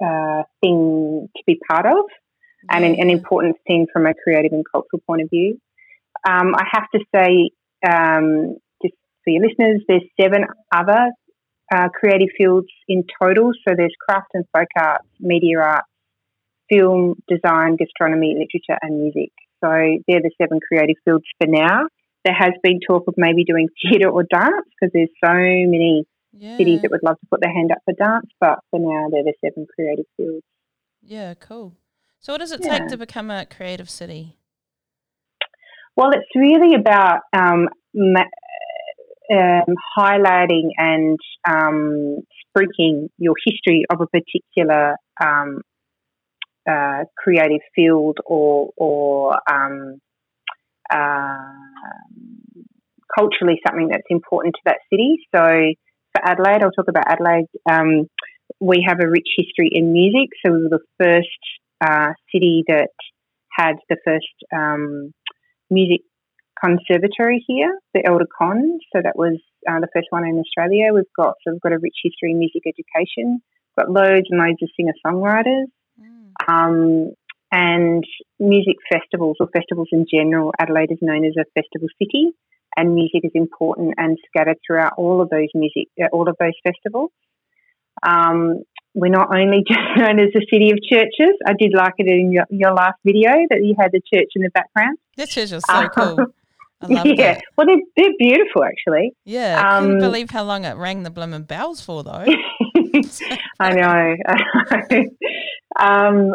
uh, 0.05 0.43
thing 0.61 1.29
to 1.37 1.43
be 1.47 1.59
part 1.69 1.87
of. 1.87 2.05
and 2.71 2.85
an, 2.85 2.97
an 3.01 3.11
important 3.11 3.57
thing 3.67 3.87
from 3.93 4.07
a 4.07 4.15
creative 4.15 4.53
and 4.53 4.65
cultural 4.71 5.01
point 5.07 5.23
of 5.23 5.31
view. 5.31 5.59
Um, 6.29 6.55
I 6.55 6.65
have 6.73 6.87
to 6.95 7.01
say, 7.15 7.51
um, 7.87 8.57
just 8.83 8.95
for 9.25 9.31
your 9.31 9.45
listeners, 9.47 9.83
there's 9.87 10.03
seven 10.21 10.45
other 10.75 11.11
uh, 11.75 11.89
creative 11.89 12.29
fields 12.37 12.69
in 12.89 13.05
total. 13.21 13.53
So 13.67 13.75
there's 13.77 13.95
craft 14.09 14.29
and 14.35 14.45
folk 14.53 14.69
arts, 14.79 15.07
media 15.21 15.59
arts, 15.59 15.89
film, 16.69 17.15
design, 17.29 17.77
gastronomy, 17.77 18.35
literature, 18.35 18.79
and 18.83 19.01
music. 19.01 19.33
So 19.63 19.71
they're 20.07 20.21
the 20.21 20.31
seven 20.41 20.61
creative 20.67 20.97
fields 21.05 21.25
for 21.41 21.47
now. 21.49 21.87
There 22.25 22.35
has 22.35 22.53
been 22.63 22.81
talk 22.87 23.05
of 23.07 23.15
maybe 23.17 23.45
doing 23.45 23.69
theatre 23.83 24.11
or 24.11 24.25
dance 24.25 24.67
because 24.81 24.93
there's 24.93 25.11
so 25.25 25.33
many 25.33 26.05
Yeah. 26.33 26.57
cities 26.59 26.81
that 26.83 26.91
would 26.91 27.03
love 27.03 27.19
to 27.21 27.27
put 27.31 27.41
their 27.41 27.53
hand 27.53 27.71
up 27.73 27.79
for 27.85 27.95
dance, 27.95 28.27
but 28.41 28.59
for 28.71 28.81
now 28.81 29.09
they're 29.11 29.25
the 29.25 29.35
seven 29.45 29.67
creative 29.75 30.07
fields. 30.17 30.45
Yeah, 31.03 31.35
cool. 31.35 31.75
So 32.19 32.33
what 32.33 32.39
does 32.39 32.53
it 32.53 32.61
Yeah. 32.65 32.79
take 32.79 32.89
to 32.89 32.97
become 32.97 33.31
a 33.31 33.47
creative 33.47 33.89
city? 33.89 34.37
Well, 35.97 36.11
it's 36.11 36.29
really 36.35 36.75
about 36.75 37.21
um, 37.33 37.69
ma- 37.95 38.25
um, 39.33 39.75
highlighting 39.97 40.71
and 40.77 41.19
um, 41.49 42.19
spruiking 42.45 43.09
your 43.19 43.35
history 43.47 43.85
of 43.91 44.01
a 44.01 44.07
particular 44.07 44.97
um, 45.25 45.63
uh, 46.69 47.05
creative 47.17 47.61
field 47.75 48.19
or, 48.27 48.71
or 48.77 49.37
um, 49.51 50.01
uh, 50.93 51.37
culturally 53.17 53.61
something 53.67 53.89
that's 53.89 54.07
important 54.11 54.55
to 54.55 54.61
that 54.67 54.79
city. 54.91 55.17
So 55.35 55.43
for 56.13 56.25
Adelaide, 56.25 56.63
I'll 56.63 56.73
talk 56.73 56.89
about 56.89 57.05
Adelaide. 57.09 57.47
Um, 57.71 58.09
we 58.61 58.85
have 58.87 58.99
a 59.03 59.09
rich 59.09 59.29
history 59.37 59.69
in 59.73 59.93
music. 59.93 60.31
So 60.45 60.53
we 60.53 60.63
were 60.63 60.79
the 60.79 61.05
first 61.05 61.43
uh, 61.85 62.13
city 62.33 62.65
that 62.69 62.91
had 63.51 63.77
the 63.89 63.97
first 64.05 64.37
um, 64.55 65.13
music 65.71 66.01
conservatory 66.63 67.45
here, 67.47 67.79
the 67.95 68.07
Elder 68.07 68.27
Con. 68.39 68.79
So 68.95 69.03
that 69.03 69.17
was 69.17 69.39
uh, 69.69 69.81
the 69.81 69.89
first 69.95 70.09
one 70.11 70.25
in 70.25 70.39
Australia. 70.39 70.93
We've 70.93 71.05
got 71.17 71.35
so 71.45 71.53
we've 71.53 71.61
got 71.61 71.73
a 71.73 71.79
rich 71.79 71.97
history 72.03 72.33
in 72.33 72.39
music 72.39 72.63
education. 72.67 73.41
We've 73.77 73.87
Got 73.87 73.91
loads 73.91 74.27
and 74.31 74.41
loads 74.41 74.63
of 74.63 74.71
singer 74.77 74.95
songwriters. 75.05 75.67
Um, 76.49 77.13
and 77.53 78.05
music 78.41 78.77
festivals 78.93 79.37
or 79.41 79.49
festivals 79.53 79.89
in 79.93 80.05
general. 80.13 80.53
Adelaide 80.59 80.91
is 80.91 80.99
known 81.01 81.25
as 81.25 81.35
a 81.39 81.45
festival 81.55 81.89
city, 82.03 82.33
and 82.77 82.95
music 82.95 83.21
is 83.25 83.31
important 83.35 83.95
and 83.99 84.19
scattered 84.29 84.57
throughout 84.67 84.95
all 84.99 85.21
of 85.21 85.31
those 85.31 85.49
music, 85.55 85.87
uh, 86.03 86.07
all 86.13 86.29
of 86.29 86.37
those 86.41 86.53
festivals. 86.65 87.11
Um, 88.07 88.63
we're 88.95 89.11
not 89.13 89.29
only 89.35 89.65
just 89.69 89.81
known 89.97 90.19
as 90.19 90.31
a 90.35 90.41
city 90.53 90.71
of 90.73 90.79
churches. 90.83 91.35
I 91.47 91.53
did 91.59 91.73
like 91.75 91.95
it 91.99 92.09
in 92.09 92.33
your, 92.33 92.45
your 92.51 92.73
last 92.75 92.97
video 93.05 93.31
that 93.51 93.61
you 93.63 93.75
had 93.79 93.93
the 93.93 94.01
church 94.13 94.31
in 94.35 94.43
the 94.43 94.51
background. 94.51 94.99
The 95.17 95.27
church 95.27 95.53
is 95.53 95.65
so 95.65 95.73
Uh, 95.73 95.89
cool. 95.91 96.27
I 96.83 96.87
love 96.89 97.07
yeah, 97.07 97.33
it. 97.39 97.43
well, 97.57 97.67
they're, 97.67 97.77
they're 97.97 98.13
beautiful 98.19 98.63
actually. 98.65 99.15
Yeah, 99.25 99.63
I 99.65 99.79
couldn't 99.81 99.95
Um, 99.95 99.99
believe 99.99 100.31
how 100.31 100.43
long 100.45 100.65
it 100.67 100.77
rang 100.77 101.05
the 101.05 101.11
blooming 101.11 101.45
bells 101.45 101.81
for 101.81 102.03
though. 102.05 102.27
I 103.61 103.71
know. 103.73 104.15
Um, 105.79 106.33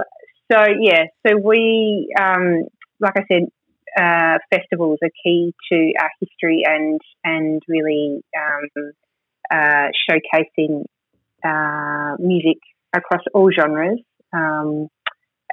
so 0.52 0.66
yeah, 0.80 1.06
so 1.26 1.38
we, 1.38 2.14
um, 2.20 2.64
like 3.00 3.14
I 3.18 3.24
said, 3.32 3.44
uh, 3.98 4.38
festivals 4.54 5.00
are 5.04 5.10
key 5.24 5.54
to 5.72 5.94
our 6.00 6.10
history 6.20 6.64
and 6.66 7.00
and 7.24 7.62
really 7.68 8.22
um, 8.38 8.92
uh, 9.52 9.88
showcasing 10.10 10.86
uh, 11.44 12.16
music 12.20 12.58
across 12.94 13.22
all 13.34 13.50
genres 13.52 14.00
um, 14.34 14.88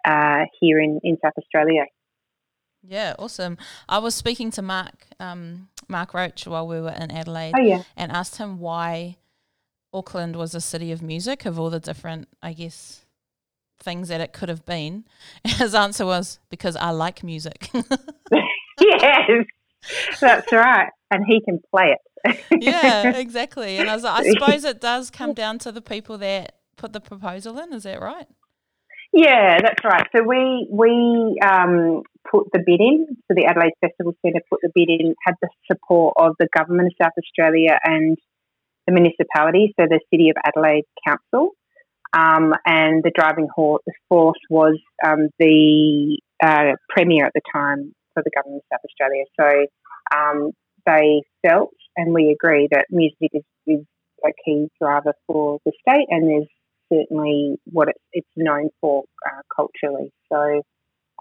uh, 0.04 0.44
here 0.60 0.80
in, 0.80 1.00
in 1.02 1.16
South 1.22 1.34
Australia. 1.38 1.84
Yeah, 2.82 3.14
awesome. 3.18 3.58
I 3.88 3.98
was 3.98 4.14
speaking 4.14 4.50
to 4.52 4.62
Mark, 4.62 5.06
um, 5.18 5.68
Mark 5.88 6.14
Roach, 6.14 6.46
while 6.46 6.66
we 6.66 6.80
were 6.80 6.92
in 6.92 7.10
Adelaide, 7.10 7.54
Oh 7.56 7.62
yeah, 7.62 7.82
and 7.96 8.12
asked 8.12 8.36
him 8.38 8.58
why 8.58 9.16
Auckland 9.92 10.36
was 10.36 10.54
a 10.54 10.60
city 10.60 10.92
of 10.92 11.02
music 11.02 11.44
of 11.44 11.58
all 11.58 11.70
the 11.70 11.80
different, 11.80 12.28
I 12.42 12.52
guess, 12.52 13.04
things 13.80 14.08
that 14.08 14.20
it 14.20 14.32
could 14.32 14.48
have 14.48 14.64
been. 14.64 15.04
His 15.44 15.74
answer 15.74 16.04
was 16.04 16.38
because 16.50 16.76
I 16.76 16.90
like 16.90 17.22
music. 17.22 17.70
yes, 18.80 19.30
that's 20.20 20.52
right, 20.52 20.90
and 21.10 21.24
he 21.26 21.40
can 21.44 21.60
play 21.70 21.94
it. 21.94 22.40
yeah, 22.62 23.10
exactly. 23.16 23.78
And 23.78 23.88
I 23.88 23.94
was 23.94 24.04
like, 24.04 24.26
I 24.26 24.30
suppose 24.30 24.64
it 24.64 24.80
does 24.80 25.10
come 25.10 25.34
down 25.34 25.58
to 25.60 25.72
the 25.72 25.80
people 25.80 26.18
that 26.18 26.56
put 26.76 26.92
the 26.92 27.00
proposal 27.00 27.58
in. 27.58 27.72
Is 27.72 27.84
that 27.84 28.00
right? 28.00 28.26
Yeah, 29.12 29.58
that's 29.62 29.82
right. 29.84 30.06
So 30.14 30.22
we 30.22 30.68
we 30.70 31.38
um, 31.44 32.02
put 32.30 32.48
the 32.52 32.58
bid 32.64 32.80
in. 32.80 33.06
So 33.26 33.34
the 33.34 33.46
Adelaide 33.46 33.72
Festival 33.80 34.14
Centre 34.24 34.40
put 34.50 34.60
the 34.62 34.70
bid 34.74 34.88
in, 34.90 35.14
had 35.24 35.34
the 35.40 35.48
support 35.70 36.14
of 36.18 36.34
the 36.38 36.48
government 36.56 36.88
of 36.88 36.92
South 37.02 37.14
Australia 37.18 37.78
and 37.82 38.18
the 38.86 38.92
municipality, 38.92 39.74
so 39.78 39.86
the 39.88 40.00
City 40.10 40.30
of 40.30 40.36
Adelaide 40.44 40.84
Council. 41.06 41.52
Um, 42.12 42.54
and 42.64 43.02
the 43.02 43.12
driving 43.14 43.48
force 43.54 44.38
was 44.48 44.78
um, 45.06 45.28
the 45.38 46.18
uh, 46.42 46.72
premier 46.88 47.26
at 47.26 47.32
the 47.34 47.42
time 47.52 47.94
for 48.14 48.22
the 48.22 48.30
government 48.34 48.62
of 48.70 48.78
South 48.78 48.84
Australia. 48.84 49.24
So 49.38 49.66
um, 50.16 50.52
they 50.86 51.22
felt, 51.46 51.70
and 51.96 52.14
we 52.14 52.30
agree, 52.30 52.68
that 52.70 52.86
music 52.90 53.30
is, 53.32 53.42
is 53.66 53.84
a 54.24 54.30
key 54.44 54.68
driver 54.80 55.14
for 55.26 55.58
the 55.64 55.72
state, 55.80 56.06
and 56.08 56.28
there's 56.28 56.48
certainly 56.92 57.56
what 57.64 57.88
it's, 57.88 58.00
it's 58.12 58.28
known 58.36 58.70
for 58.80 59.04
uh, 59.26 59.42
culturally. 59.54 60.10
So, 60.32 60.62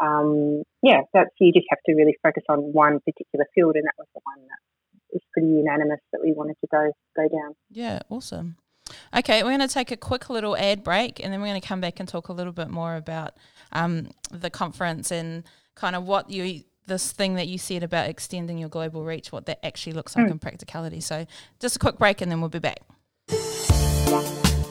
um, 0.01 0.63
yeah, 0.81 1.01
that's 1.13 1.29
you 1.39 1.51
just 1.51 1.67
have 1.69 1.79
to 1.87 1.93
really 1.95 2.15
focus 2.23 2.43
on 2.49 2.59
one 2.59 2.99
particular 2.99 3.45
field, 3.53 3.75
and 3.75 3.85
that 3.85 3.95
was 3.97 4.07
the 4.15 4.21
one 4.23 4.39
that 4.47 4.59
was 5.11 5.21
pretty 5.33 5.49
unanimous 5.49 5.99
that 6.13 6.21
we 6.23 6.33
wanted 6.33 6.55
to 6.61 6.67
go 6.71 6.91
go 7.15 7.27
down. 7.27 7.55
Yeah, 7.69 7.99
awesome. 8.09 8.57
Okay, 9.15 9.43
we're 9.43 9.55
going 9.57 9.67
to 9.67 9.73
take 9.73 9.91
a 9.91 9.97
quick 9.97 10.29
little 10.29 10.57
ad 10.57 10.83
break 10.83 11.23
and 11.23 11.31
then 11.31 11.41
we're 11.41 11.47
going 11.47 11.61
to 11.61 11.67
come 11.67 11.81
back 11.81 11.99
and 11.99 12.07
talk 12.07 12.29
a 12.29 12.33
little 12.33 12.53
bit 12.53 12.69
more 12.69 12.95
about 12.95 13.35
um, 13.71 14.09
the 14.31 14.49
conference 14.49 15.11
and 15.11 15.43
kind 15.75 15.95
of 15.95 16.03
what 16.03 16.29
you, 16.29 16.63
this 16.87 17.11
thing 17.11 17.35
that 17.35 17.47
you 17.47 17.57
said 17.57 17.83
about 17.83 18.09
extending 18.09 18.57
your 18.57 18.69
global 18.69 19.03
reach, 19.03 19.31
what 19.31 19.45
that 19.45 19.65
actually 19.65 19.93
looks 19.93 20.15
like 20.15 20.29
in 20.29 20.39
practicality. 20.39 20.99
So 20.99 21.25
just 21.59 21.75
a 21.77 21.79
quick 21.79 21.97
break 21.97 22.21
and 22.21 22.31
then 22.31 22.41
we'll 22.41 22.49
be 22.49 22.59
back. 22.59 22.81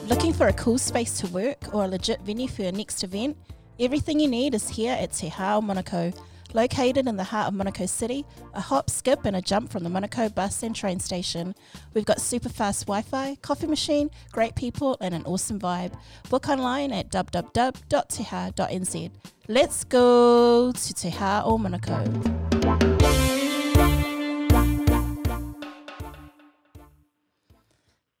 Looking 0.07 0.33
for 0.33 0.47
a 0.47 0.53
cool 0.53 0.77
space 0.77 1.19
to 1.19 1.27
work 1.27 1.73
or 1.73 1.85
a 1.85 1.87
legit 1.87 2.21
venue 2.21 2.47
for 2.47 2.63
your 2.63 2.71
next 2.71 3.03
event? 3.03 3.37
Everything 3.79 4.19
you 4.19 4.27
need 4.27 4.55
is 4.55 4.69
here 4.69 4.93
at 4.99 5.13
Te 5.13 5.27
Haa 5.27 5.57
o 5.57 5.61
Manukau. 5.61 6.15
Located 6.53 7.07
in 7.07 7.17
the 7.17 7.25
heart 7.25 7.47
of 7.47 7.53
Manukau 7.53 7.89
City, 7.89 8.25
a 8.53 8.61
hop, 8.61 8.89
skip, 8.89 9.25
and 9.25 9.35
a 9.35 9.41
jump 9.41 9.69
from 9.69 9.83
the 9.83 9.89
Manukau 9.89 10.33
bus 10.33 10.63
and 10.63 10.73
train 10.75 10.99
station, 10.99 11.53
we've 11.93 12.05
got 12.05 12.21
super 12.21 12.49
fast 12.49 12.87
Wi 12.87 13.01
Fi, 13.01 13.35
coffee 13.41 13.67
machine, 13.67 14.09
great 14.31 14.55
people, 14.55 14.97
and 15.01 15.13
an 15.13 15.23
awesome 15.25 15.59
vibe. 15.59 15.91
Book 16.29 16.47
online 16.47 16.93
at 16.93 17.11
www.teha.nz. 17.11 19.11
Let's 19.49 19.83
go 19.83 20.71
to 20.71 20.93
Te 20.93 21.09
Haa 21.09 21.43
o 21.45 21.57
Manukau. 21.57 22.37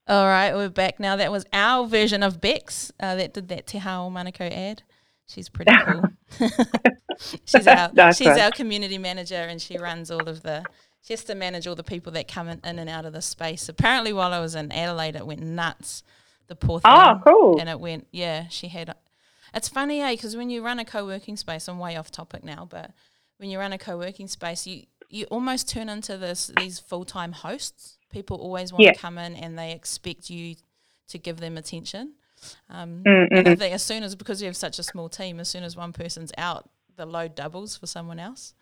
All 0.09 0.25
right, 0.25 0.53
we're 0.53 0.69
back 0.69 1.01
now. 1.01 1.17
That 1.17 1.33
was 1.33 1.45
our 1.51 1.85
version 1.85 2.23
of 2.23 2.39
Bex 2.39 2.93
uh, 2.99 3.15
that 3.15 3.33
did 3.33 3.49
that 3.49 3.67
Te 3.67 3.79
Haa 3.79 4.05
o 4.05 4.09
Manukau 4.09 4.49
ad. 4.49 4.83
She's 5.27 5.49
pretty 5.49 5.73
cool. 5.85 6.03
she's 7.45 7.67
our 7.67 8.13
she's 8.13 8.27
our 8.27 8.51
community 8.51 8.97
manager, 8.97 9.35
and 9.35 9.61
she 9.61 9.77
runs 9.77 10.11
all 10.11 10.27
of 10.27 10.43
the. 10.43 10.63
She 11.01 11.13
has 11.13 11.23
to 11.25 11.35
manage 11.35 11.67
all 11.67 11.75
the 11.75 11.83
people 11.83 12.11
that 12.13 12.27
come 12.27 12.49
in, 12.49 12.59
in 12.63 12.79
and 12.79 12.89
out 12.89 13.05
of 13.05 13.13
the 13.13 13.21
space. 13.21 13.69
Apparently, 13.69 14.11
while 14.11 14.33
I 14.33 14.39
was 14.39 14.55
in 14.55 14.71
Adelaide, 14.71 15.15
it 15.15 15.25
went 15.25 15.41
nuts. 15.41 16.03
The 16.47 16.55
poor 16.55 16.79
thing. 16.79 16.91
Oh, 16.91 17.21
cool. 17.25 17.59
And 17.59 17.69
it 17.69 17.79
went, 17.79 18.07
yeah. 18.11 18.47
She 18.49 18.67
had. 18.67 18.93
It's 19.53 19.69
funny, 19.69 20.01
eh? 20.01 20.11
Because 20.11 20.35
when 20.35 20.49
you 20.49 20.63
run 20.63 20.79
a 20.79 20.85
co-working 20.85 21.37
space, 21.37 21.67
I'm 21.67 21.79
way 21.79 21.95
off 21.95 22.11
topic 22.11 22.43
now, 22.43 22.67
but 22.69 22.91
when 23.37 23.49
you 23.49 23.59
run 23.59 23.73
a 23.73 23.77
co-working 23.77 24.27
space, 24.27 24.67
you 24.67 24.83
you 25.09 25.25
almost 25.25 25.69
turn 25.69 25.87
into 25.87 26.17
this 26.17 26.51
these 26.57 26.79
full 26.79 27.05
time 27.05 27.31
hosts 27.31 27.97
People 28.09 28.37
always 28.37 28.71
want 28.71 28.83
yeah. 28.83 28.93
to 28.93 28.99
come 28.99 29.17
in 29.17 29.35
and 29.35 29.57
they 29.59 29.71
expect 29.71 30.29
you 30.29 30.55
to 31.09 31.17
give 31.17 31.37
them 31.37 31.57
attention. 31.57 32.13
Um. 32.69 33.03
And 33.05 33.47
I 33.47 33.55
think 33.55 33.73
as 33.73 33.83
soon 33.83 34.03
as, 34.03 34.15
because 34.15 34.41
you 34.41 34.47
have 34.47 34.57
such 34.57 34.79
a 34.79 34.83
small 34.83 35.09
team, 35.09 35.39
as 35.39 35.49
soon 35.49 35.63
as 35.63 35.75
one 35.75 35.93
person's 35.93 36.31
out, 36.37 36.69
the 36.95 37.05
load 37.05 37.35
doubles 37.35 37.77
for 37.77 37.87
someone 37.87 38.19
else. 38.19 38.53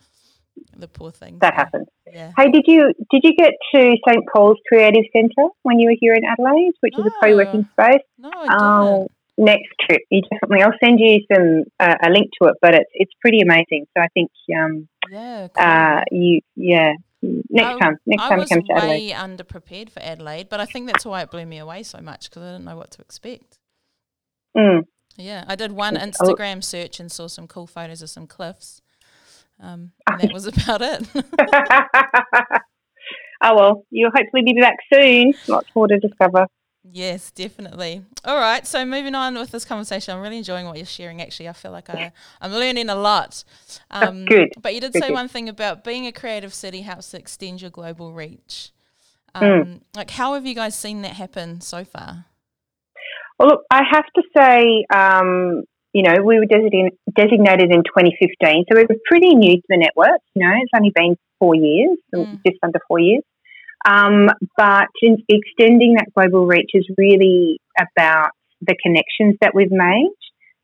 The 0.77 0.87
poor 0.87 1.11
thing. 1.11 1.39
That 1.39 1.53
happens. 1.53 1.87
Yeah. 2.11 2.31
Hey, 2.37 2.49
did 2.49 2.63
you 2.65 2.93
did 3.11 3.21
you 3.23 3.35
get 3.35 3.53
to 3.73 3.97
St 4.07 4.23
Paul's 4.33 4.57
Creative 4.67 5.03
Centre 5.11 5.49
when 5.63 5.79
you 5.79 5.89
were 5.89 5.97
here 5.99 6.13
in 6.13 6.23
Adelaide, 6.23 6.73
which 6.79 6.93
no. 6.97 7.03
is 7.03 7.11
a 7.11 7.25
co-working 7.25 7.67
space? 7.73 8.01
No, 8.17 8.31
I 8.33 8.99
um, 9.01 9.07
next 9.37 9.67
trip, 9.81 10.01
you 10.09 10.21
definitely. 10.21 10.63
I'll 10.63 10.77
send 10.81 10.99
you 10.99 11.19
some 11.33 11.63
uh, 11.79 11.95
a 12.01 12.09
link 12.09 12.29
to 12.41 12.49
it, 12.49 12.55
but 12.61 12.73
it's 12.73 12.89
it's 12.93 13.11
pretty 13.19 13.41
amazing. 13.41 13.85
So 13.97 14.03
I 14.03 14.07
think 14.13 14.31
um, 14.57 14.87
yeah, 15.11 15.47
cool. 15.53 15.65
uh, 15.65 16.01
you 16.11 16.39
yeah 16.55 16.93
next 17.21 17.75
I, 17.75 17.79
time. 17.79 17.97
Next 18.05 18.23
I 18.23 18.29
time 18.29 18.39
was 18.39 18.49
comes 18.49 18.67
to 18.67 18.73
way 18.75 19.11
underprepared 19.11 19.89
for 19.89 20.01
Adelaide, 20.01 20.47
but 20.49 20.59
I 20.59 20.65
think 20.65 20.87
that's 20.87 21.05
why 21.05 21.21
it 21.21 21.31
blew 21.31 21.45
me 21.45 21.57
away 21.57 21.83
so 21.83 21.99
much 21.99 22.29
because 22.29 22.43
I 22.43 22.51
didn't 22.53 22.65
know 22.65 22.77
what 22.77 22.91
to 22.91 23.01
expect. 23.01 23.59
Mm. 24.55 24.85
Yeah, 25.17 25.45
I 25.47 25.55
did 25.55 25.71
one 25.71 25.95
Instagram 25.95 26.63
search 26.63 26.99
and 26.99 27.11
saw 27.11 27.27
some 27.27 27.47
cool 27.47 27.67
photos 27.67 28.01
of 28.01 28.09
some 28.09 28.27
cliffs. 28.27 28.81
Um, 29.59 29.91
and 30.07 30.21
that 30.21 30.33
was 30.33 30.45
about 30.45 30.81
it. 30.81 31.07
oh 33.41 33.55
well, 33.55 33.85
you'll 33.89 34.11
hopefully 34.13 34.43
be 34.43 34.59
back 34.59 34.77
soon. 34.93 35.33
Lots 35.47 35.69
more 35.75 35.87
to 35.87 35.99
discover. 35.99 36.47
Yes, 36.91 37.31
definitely. 37.31 38.03
All 38.25 38.37
right, 38.37 38.65
so 38.67 38.85
moving 38.85 39.15
on 39.15 39.35
with 39.35 39.51
this 39.51 39.65
conversation, 39.65 40.15
I'm 40.15 40.21
really 40.21 40.37
enjoying 40.37 40.67
what 40.67 40.77
you're 40.77 40.85
sharing. 40.85 41.19
Actually, 41.21 41.49
I 41.49 41.53
feel 41.53 41.71
like 41.71 41.89
I, 41.89 42.11
I'm 42.39 42.51
learning 42.51 42.89
a 42.89 42.95
lot. 42.95 43.43
Um, 43.91 44.25
good. 44.25 44.49
But 44.61 44.73
you 44.73 44.81
did 44.81 44.93
good, 44.93 45.01
say 45.03 45.07
good. 45.09 45.13
one 45.13 45.27
thing 45.27 45.47
about 45.47 45.83
being 45.83 46.05
a 46.05 46.11
creative 46.11 46.53
city 46.53 46.81
helps 46.81 47.11
to 47.11 47.17
extend 47.17 47.61
your 47.61 47.71
global 47.71 48.11
reach. 48.11 48.71
Hmm. 49.33 49.43
Um, 49.43 49.51
mm. 49.51 49.81
Like, 49.95 50.11
how 50.11 50.33
have 50.33 50.45
you 50.45 50.53
guys 50.53 50.75
seen 50.75 51.01
that 51.03 51.13
happen 51.13 51.61
so 51.61 51.85
far? 51.85 52.25
Well, 53.37 53.49
look, 53.49 53.61
I 53.69 53.81
have 53.89 54.05
to 54.15 54.23
say, 54.37 54.85
um, 54.93 55.63
you 55.93 56.03
know, 56.03 56.23
we 56.23 56.39
were 56.39 56.45
designated, 56.45 56.93
designated 57.15 57.71
in 57.71 57.83
2015, 57.83 58.65
so 58.69 58.77
we 58.77 58.85
were 58.89 58.99
pretty 59.05 59.35
new 59.35 59.55
to 59.55 59.63
the 59.69 59.77
network. 59.77 60.21
You 60.35 60.45
know, 60.45 60.53
it's 60.61 60.71
only 60.75 60.91
been 60.93 61.17
four 61.39 61.55
years, 61.55 61.97
mm. 62.13 62.39
just 62.45 62.57
under 62.63 62.79
four 62.87 62.99
years. 62.99 63.23
Um, 63.85 64.29
but 64.57 64.87
extending 65.29 65.95
that 65.95 66.07
global 66.15 66.47
reach 66.47 66.71
is 66.73 66.87
really 66.97 67.59
about 67.79 68.31
the 68.61 68.75
connections 68.81 69.35
that 69.41 69.53
we've 69.53 69.71
made 69.71 70.09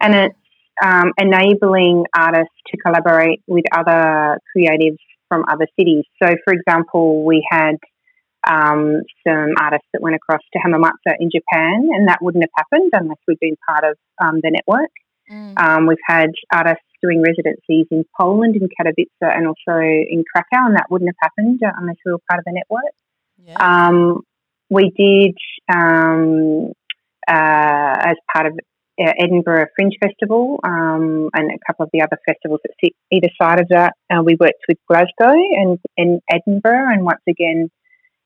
and 0.02 0.16
it's 0.16 0.36
um, 0.84 1.12
enabling 1.18 2.06
artists 2.16 2.56
to 2.68 2.78
collaborate 2.78 3.42
with 3.48 3.66
other 3.72 4.40
creatives 4.56 4.98
from 5.30 5.46
other 5.48 5.68
cities. 5.80 6.04
So, 6.22 6.34
for 6.44 6.54
example, 6.54 7.24
we 7.24 7.46
had 7.50 7.76
um, 8.50 9.02
some 9.26 9.54
artists 9.60 9.88
that 9.94 10.02
went 10.02 10.16
across 10.16 10.42
to 10.54 10.60
Hamamatsu 10.60 11.16
in 11.20 11.30
Japan, 11.30 11.90
and 11.94 12.08
that 12.08 12.20
wouldn't 12.22 12.44
have 12.44 12.52
happened 12.58 12.92
unless 12.94 13.18
we'd 13.28 13.40
been 13.40 13.58
part 13.68 13.84
of 13.84 13.98
um, 14.24 14.40
the 14.42 14.52
network. 14.52 14.92
Mm. 15.32 15.60
Um, 15.60 15.88
we've 15.88 15.98
had 16.08 16.32
artists 16.54 16.84
doing 17.02 17.22
residencies 17.22 17.88
in 17.92 18.04
Poland, 18.20 18.56
in 18.56 18.68
Katowice, 18.68 19.08
and 19.22 19.48
also 19.48 19.80
in 19.80 20.24
Krakow, 20.34 20.68
and 20.68 20.76
that 20.76 20.88
wouldn't 20.90 21.10
have 21.10 21.30
happened 21.30 21.60
unless 21.62 21.98
we 22.06 22.12
were 22.12 22.20
part 22.30 22.40
of 22.40 22.46
the 22.46 22.52
network. 22.52 22.94
Yeah. 23.38 23.58
Um, 23.60 24.22
we 24.70 24.92
did, 24.98 25.38
um, 25.74 26.72
uh, 27.28 28.12
as 28.12 28.16
part 28.34 28.48
of 28.48 28.54
uh, 29.00 29.14
Edinburgh 29.18 29.68
Fringe 29.76 29.96
Festival 30.02 30.60
um, 30.64 31.30
and 31.34 31.52
a 31.52 31.58
couple 31.66 31.84
of 31.86 31.90
the 31.94 32.02
other 32.02 32.18
festivals 32.28 32.60
that 32.64 32.74
sit 32.84 32.94
either 33.12 33.30
side 33.42 33.60
of 33.60 33.68
that, 33.70 33.94
uh, 34.14 34.22
we 34.24 34.36
worked 34.40 34.64
with 34.68 34.78
Glasgow 34.88 35.34
and, 35.34 35.80
and 35.98 36.22
Edinburgh. 36.30 36.94
And 36.94 37.04
once 37.04 37.22
again, 37.28 37.70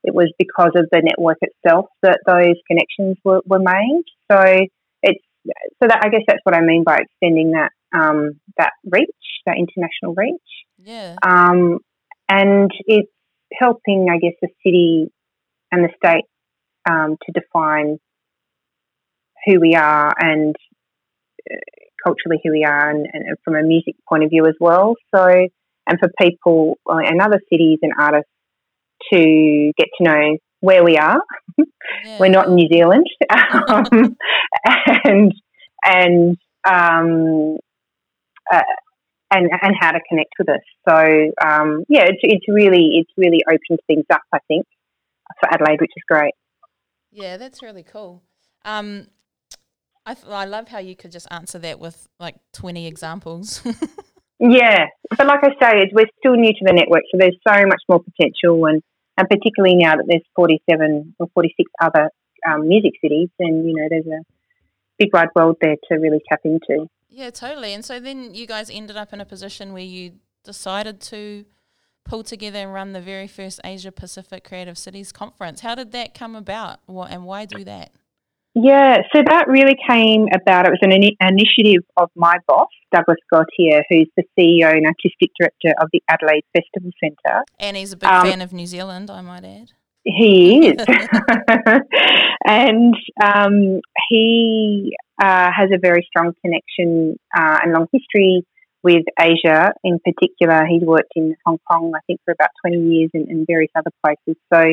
it 0.05 0.13
was 0.13 0.31
because 0.37 0.71
of 0.75 0.87
the 0.91 1.01
network 1.03 1.37
itself 1.41 1.87
that 2.03 2.19
those 2.27 2.55
connections 2.69 3.17
were, 3.23 3.41
were 3.45 3.59
made. 3.59 4.03
So 4.31 4.65
it's 5.01 5.23
so 5.81 5.87
that 5.87 6.01
I 6.03 6.09
guess 6.09 6.21
that's 6.27 6.41
what 6.43 6.55
I 6.55 6.61
mean 6.61 6.83
by 6.83 6.99
extending 6.99 7.51
that 7.51 7.71
um, 7.93 8.39
that 8.57 8.71
reach, 8.85 9.09
that 9.45 9.57
international 9.57 10.13
reach. 10.15 10.41
Yeah. 10.77 11.15
Um, 11.23 11.79
and 12.29 12.71
it's 12.85 13.11
helping, 13.53 14.07
I 14.11 14.17
guess, 14.17 14.33
the 14.41 14.49
city 14.63 15.11
and 15.71 15.83
the 15.83 15.89
state 15.97 16.25
um, 16.89 17.17
to 17.25 17.31
define 17.31 17.97
who 19.45 19.59
we 19.59 19.75
are 19.75 20.13
and 20.19 20.55
uh, 21.51 21.55
culturally 22.03 22.39
who 22.43 22.51
we 22.51 22.63
are, 22.63 22.89
and, 22.89 23.07
and, 23.11 23.37
from 23.43 23.55
a 23.55 23.63
music 23.63 23.95
point 24.07 24.23
of 24.23 24.29
view 24.29 24.45
as 24.45 24.55
well. 24.59 24.95
So, 25.13 25.25
and 25.25 25.99
for 25.99 26.09
people 26.19 26.77
uh, 26.89 26.97
and 26.97 27.21
other 27.21 27.39
cities 27.51 27.79
and 27.81 27.93
artists 27.99 28.29
to 29.13 29.71
get 29.77 29.87
to 29.97 30.03
know 30.03 30.37
where 30.61 30.83
we 30.83 30.97
are. 30.97 31.21
Yeah. 32.03 32.19
We're 32.19 32.29
not 32.29 32.47
in 32.47 32.55
New 32.55 32.67
Zealand, 32.67 33.05
um, 33.69 34.15
and 35.05 35.31
and 35.85 36.37
um, 36.67 37.57
uh, 38.51 38.61
and, 39.31 39.49
and 39.61 39.75
how 39.79 39.91
to 39.91 39.99
connect 40.09 40.33
with 40.39 40.49
us. 40.49 40.61
So 40.87 40.95
um, 41.45 41.83
yeah, 41.89 42.03
it's, 42.03 42.19
it's 42.21 42.45
really 42.47 42.99
it's 42.99 43.11
really 43.17 43.41
opened 43.47 43.79
things 43.87 44.05
up. 44.11 44.21
I 44.33 44.39
think 44.47 44.65
for 45.39 45.53
Adelaide, 45.53 45.81
which 45.81 45.91
is 45.95 46.03
great. 46.09 46.33
Yeah, 47.11 47.37
that's 47.37 47.61
really 47.61 47.83
cool. 47.83 48.23
Um, 48.65 49.07
I 50.05 50.13
th- 50.13 50.27
I 50.27 50.45
love 50.45 50.67
how 50.67 50.79
you 50.79 50.95
could 50.95 51.11
just 51.11 51.27
answer 51.31 51.59
that 51.59 51.79
with 51.79 52.07
like 52.19 52.35
twenty 52.53 52.87
examples. 52.87 53.61
yeah, 54.39 54.85
but 55.17 55.27
like 55.27 55.41
I 55.43 55.49
say, 55.61 55.91
we're 55.93 56.05
still 56.19 56.35
new 56.35 56.51
to 56.51 56.65
the 56.65 56.73
network, 56.73 57.03
so 57.11 57.17
there's 57.17 57.37
so 57.47 57.65
much 57.65 57.81
more 57.89 58.01
potential, 58.01 58.65
and 58.65 58.81
and 59.17 59.30
particularly 59.30 59.75
now 59.75 59.95
that 59.95 60.06
there's 60.08 60.23
47 60.36 61.15
or 61.19 61.28
46 61.34 61.71
other 61.82 62.10
um, 62.47 62.67
music 62.67 62.93
cities, 63.01 63.30
and 63.39 63.67
you 63.67 63.75
know 63.75 63.88
there's 63.89 64.08
a 64.08 64.23
big 64.97 65.13
wide 65.13 65.30
world 65.36 65.58
there 65.62 65.75
to 65.89 65.95
really 65.95 66.21
tap 66.30 66.41
into. 66.43 66.88
Yeah, 67.10 67.30
totally. 67.30 67.73
And 67.73 67.84
so 67.86 67.99
then 67.99 68.34
you 68.34 68.45
guys 68.45 68.69
ended 68.69 68.97
up 68.97 69.13
in 69.13 69.21
a 69.21 69.25
position 69.25 69.73
where 69.73 69.84
you 69.84 70.13
decided 70.43 70.99
to 71.01 71.45
pull 72.04 72.23
together 72.23 72.60
and 72.60 72.73
run 72.73 72.93
the 72.93 73.01
very 73.01 73.28
first 73.28 73.60
Asia 73.63 73.91
Pacific 73.91 74.43
Creative 74.43 74.78
Cities 74.78 75.12
Conference. 75.12 75.62
How 75.62 75.75
did 75.75 75.91
that 75.93 76.13
come 76.13 76.36
about 76.36 76.80
and 76.88 77.25
why 77.25 77.45
do 77.45 77.63
that? 77.63 77.91
Yeah, 78.55 79.01
so 79.13 79.21
that 79.21 79.49
really 79.49 79.75
came 79.87 80.27
about. 80.33 80.65
It 80.65 80.71
was 80.71 80.79
an 80.81 80.93
in- 80.93 81.17
initiative 81.19 81.83
of 81.97 82.09
my 82.15 82.37
boss, 82.47 82.69
Douglas 82.93 83.17
Gautier, 83.29 83.83
who's 83.89 84.09
the 84.15 84.23
CEO 84.37 84.71
and 84.71 84.85
Artistic 84.85 85.31
Director 85.37 85.73
of 85.81 85.89
the 85.91 86.01
Adelaide 86.09 86.45
Festival 86.55 86.91
Centre. 87.03 87.43
And 87.59 87.75
he's 87.75 87.91
a 87.91 87.97
big 87.97 88.09
um, 88.09 88.25
fan 88.25 88.41
of 88.41 88.53
New 88.53 88.65
Zealand, 88.65 89.11
I 89.11 89.19
might 89.19 89.43
add. 89.43 89.71
He 90.05 90.69
is. 90.69 90.85
and 92.47 92.95
um, 93.21 93.81
he 94.09 94.95
uh, 95.21 95.51
has 95.51 95.69
a 95.73 95.77
very 95.77 96.07
strong 96.07 96.31
connection 96.41 97.17
uh, 97.37 97.59
and 97.61 97.73
long 97.73 97.87
history 97.91 98.43
with 98.83 99.03
Asia 99.19 99.73
in 99.83 99.99
particular. 99.99 100.65
He's 100.65 100.83
worked 100.83 101.11
in 101.15 101.35
Hong 101.45 101.57
Kong, 101.69 101.91
I 101.93 101.99
think, 102.07 102.21
for 102.23 102.31
about 102.31 102.51
20 102.65 102.77
years 102.77 103.09
and, 103.13 103.27
and 103.27 103.45
various 103.47 103.71
other 103.75 103.91
places. 104.01 104.39
So 104.53 104.63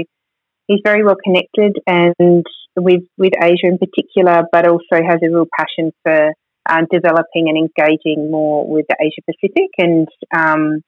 he's 0.66 0.81
very 0.85 1.05
well 1.05 1.16
connected 1.22 1.77
and 1.87 2.44
with, 2.77 3.03
with 3.18 3.33
Asia 3.42 3.66
in 3.66 3.79
particular, 3.79 4.44
but 4.51 4.66
also 4.66 5.03
has 5.07 5.20
a 5.22 5.31
real 5.31 5.46
passion 5.59 5.92
for 6.03 6.33
uh, 6.68 6.83
developing 6.90 7.48
and 7.48 7.59
engaging 7.59 8.31
more 8.31 8.66
with 8.66 8.87
the 8.88 8.96
Asia 9.01 9.22
Pacific. 9.27 9.70
And 9.79 10.09
um, 10.35 10.83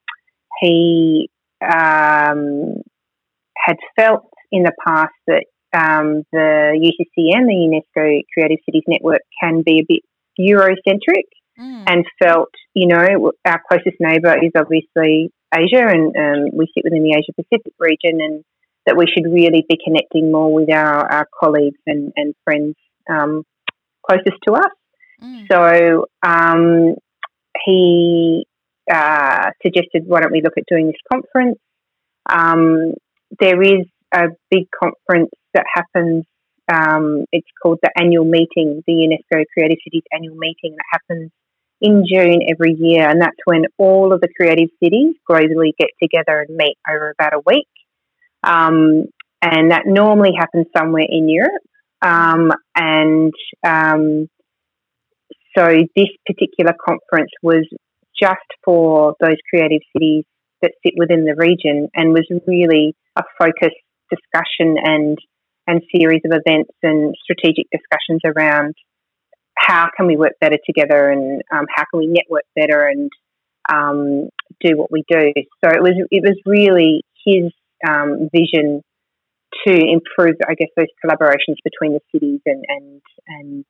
he 0.61 1.29
um, 1.61 2.83
had 3.57 3.77
felt 3.97 4.29
in 4.53 4.63
the 4.63 4.73
past 4.87 5.13
that 5.27 5.45
um, 5.75 6.23
the 6.33 6.79
UCCN, 6.79 7.47
the 7.47 7.83
UNESCO 7.97 8.21
Creative 8.33 8.59
Cities 8.65 8.85
Network, 8.87 9.23
can 9.43 9.63
be 9.63 9.81
a 9.81 9.87
bit 9.87 10.03
Eurocentric 10.39 11.27
mm. 11.59 11.85
and 11.87 12.05
felt, 12.23 12.51
you 12.75 12.87
know, 12.87 13.33
our 13.45 13.61
closest 13.69 13.97
neighbour 14.01 14.37
is 14.43 14.53
obviously 14.57 15.33
Asia, 15.53 15.87
and 15.87 16.15
um, 16.17 16.51
we 16.53 16.67
sit 16.75 16.85
within 16.85 17.03
the 17.03 17.15
Asia 17.15 17.33
Pacific 17.37 17.73
region, 17.79 18.21
and 18.21 18.45
that 18.87 18.97
we 18.97 19.07
should 19.07 19.31
really 19.31 19.65
be 19.69 19.79
connecting 19.85 20.31
more 20.31 20.53
with 20.53 20.71
our, 20.71 21.11
our 21.11 21.29
colleagues 21.41 21.79
and, 21.87 22.13
and 22.17 22.35
friends 22.45 22.75
um, 23.11 23.43
closest 24.07 24.37
to 24.47 24.55
us. 24.55 24.73
Mm. 25.23 25.47
So 25.51 26.07
um, 26.23 26.95
he 27.65 28.47
uh, 28.93 29.51
suggested, 29.63 30.03
why 30.07 30.21
don't 30.21 30.33
we 30.33 30.43
look 30.43 30.59
at 30.59 30.65
doing 30.69 30.87
this 30.87 30.97
conference? 31.11 31.59
Um, 32.29 32.95
there 33.41 33.63
is 33.63 33.87
a 34.13 34.29
big 34.51 34.65
conference 34.83 35.31
that 35.55 35.65
happens. 35.75 36.25
Um, 36.73 37.25
it's 37.33 37.49
called 37.63 37.79
the 37.83 37.91
annual 37.99 38.25
meeting, 38.25 38.83
the 38.87 38.93
UNESCO 38.93 39.45
Creative 39.53 39.79
Cities 39.85 40.03
annual 40.13 40.37
meeting 40.37 40.77
that 40.77 40.85
happens 40.93 41.31
in 41.81 42.05
June 42.11 42.41
every 42.49 42.75
year, 42.79 43.09
and 43.09 43.21
that's 43.21 43.37
when 43.45 43.65
all 43.77 44.15
of 44.15 44.21
the 44.21 44.29
creative 44.35 44.71
cities 44.83 45.15
globally 45.29 45.73
get 45.79 45.91
together 46.03 46.47
and 46.47 46.57
meet 46.57 46.77
over 46.89 47.11
about 47.11 47.35
a 47.35 47.43
week. 47.45 47.69
Um, 48.45 49.07
and 49.43 49.71
that 49.71 49.83
normally 49.87 50.33
happens 50.39 50.67
somewhere 50.77 51.07
in 51.09 51.29
Europe. 51.29 51.63
Um, 52.03 52.51
and 52.77 53.33
um, 53.67 54.29
so 55.57 55.67
this 55.97 56.09
particular 56.27 56.75
conference 56.85 57.31
was 57.43 57.67
just 58.21 58.37
for 58.65 59.15
those 59.21 59.37
creative 59.51 59.81
cities 59.93 60.25
that 60.63 60.73
sit 60.85 60.95
within 60.97 61.25
the 61.25 61.35
region 61.37 61.89
and 61.95 62.13
was 62.13 62.27
really 62.47 62.95
a 63.17 63.23
focused 63.39 63.77
discussion 64.11 64.77
and 64.83 65.19
and 65.67 65.81
series 65.95 66.21
of 66.27 66.33
events 66.33 66.71
and 66.83 67.15
strategic 67.23 67.65
discussions 67.73 68.21
around 68.25 68.75
how 69.57 69.89
can 69.97 70.07
we 70.07 70.17
work 70.17 70.33
better 70.41 70.59
together 70.67 71.11
and 71.11 71.41
um, 71.51 71.65
how 71.75 71.85
can 71.91 72.01
we 72.01 72.07
network 72.07 72.43
better 72.55 72.87
and 72.87 73.11
um, 73.73 74.29
do 74.61 74.77
what 74.77 74.91
we 74.93 75.05
do. 75.09 75.33
So 75.65 75.71
it 75.71 75.83
was 75.83 75.95
it 76.11 76.23
was 76.23 76.39
really 76.45 77.03
his 77.25 77.51
um, 77.87 78.29
vision 78.33 78.83
to 79.67 79.73
improve, 79.73 80.37
I 80.49 80.55
guess, 80.55 80.69
those 80.77 80.87
collaborations 81.05 81.57
between 81.63 81.93
the 81.95 82.01
cities 82.13 82.41
and 82.47 82.65
and 82.69 83.03
and 83.29 83.65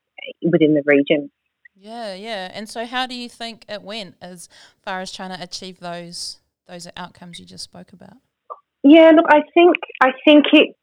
within 0.51 0.75
the 0.75 0.83
region. 0.87 1.31
Yeah, 1.77 2.15
yeah. 2.15 2.51
And 2.55 2.69
so, 2.69 2.87
how 2.87 3.07
do 3.07 3.15
you 3.15 3.29
think 3.29 3.65
it 3.69 3.83
went 3.83 4.15
as 4.21 4.49
far 4.83 5.01
as 5.01 5.13
trying 5.13 5.37
to 5.37 5.43
achieve 5.43 5.81
those 5.81 6.39
those 6.67 6.89
outcomes 6.97 7.39
you 7.39 7.45
just 7.45 7.65
spoke 7.65 7.93
about? 7.93 8.17
Yeah, 8.83 9.13
look, 9.15 9.27
I 9.29 9.41
think 9.53 9.77
I 10.03 10.13
think 10.25 10.45
it 10.53 10.77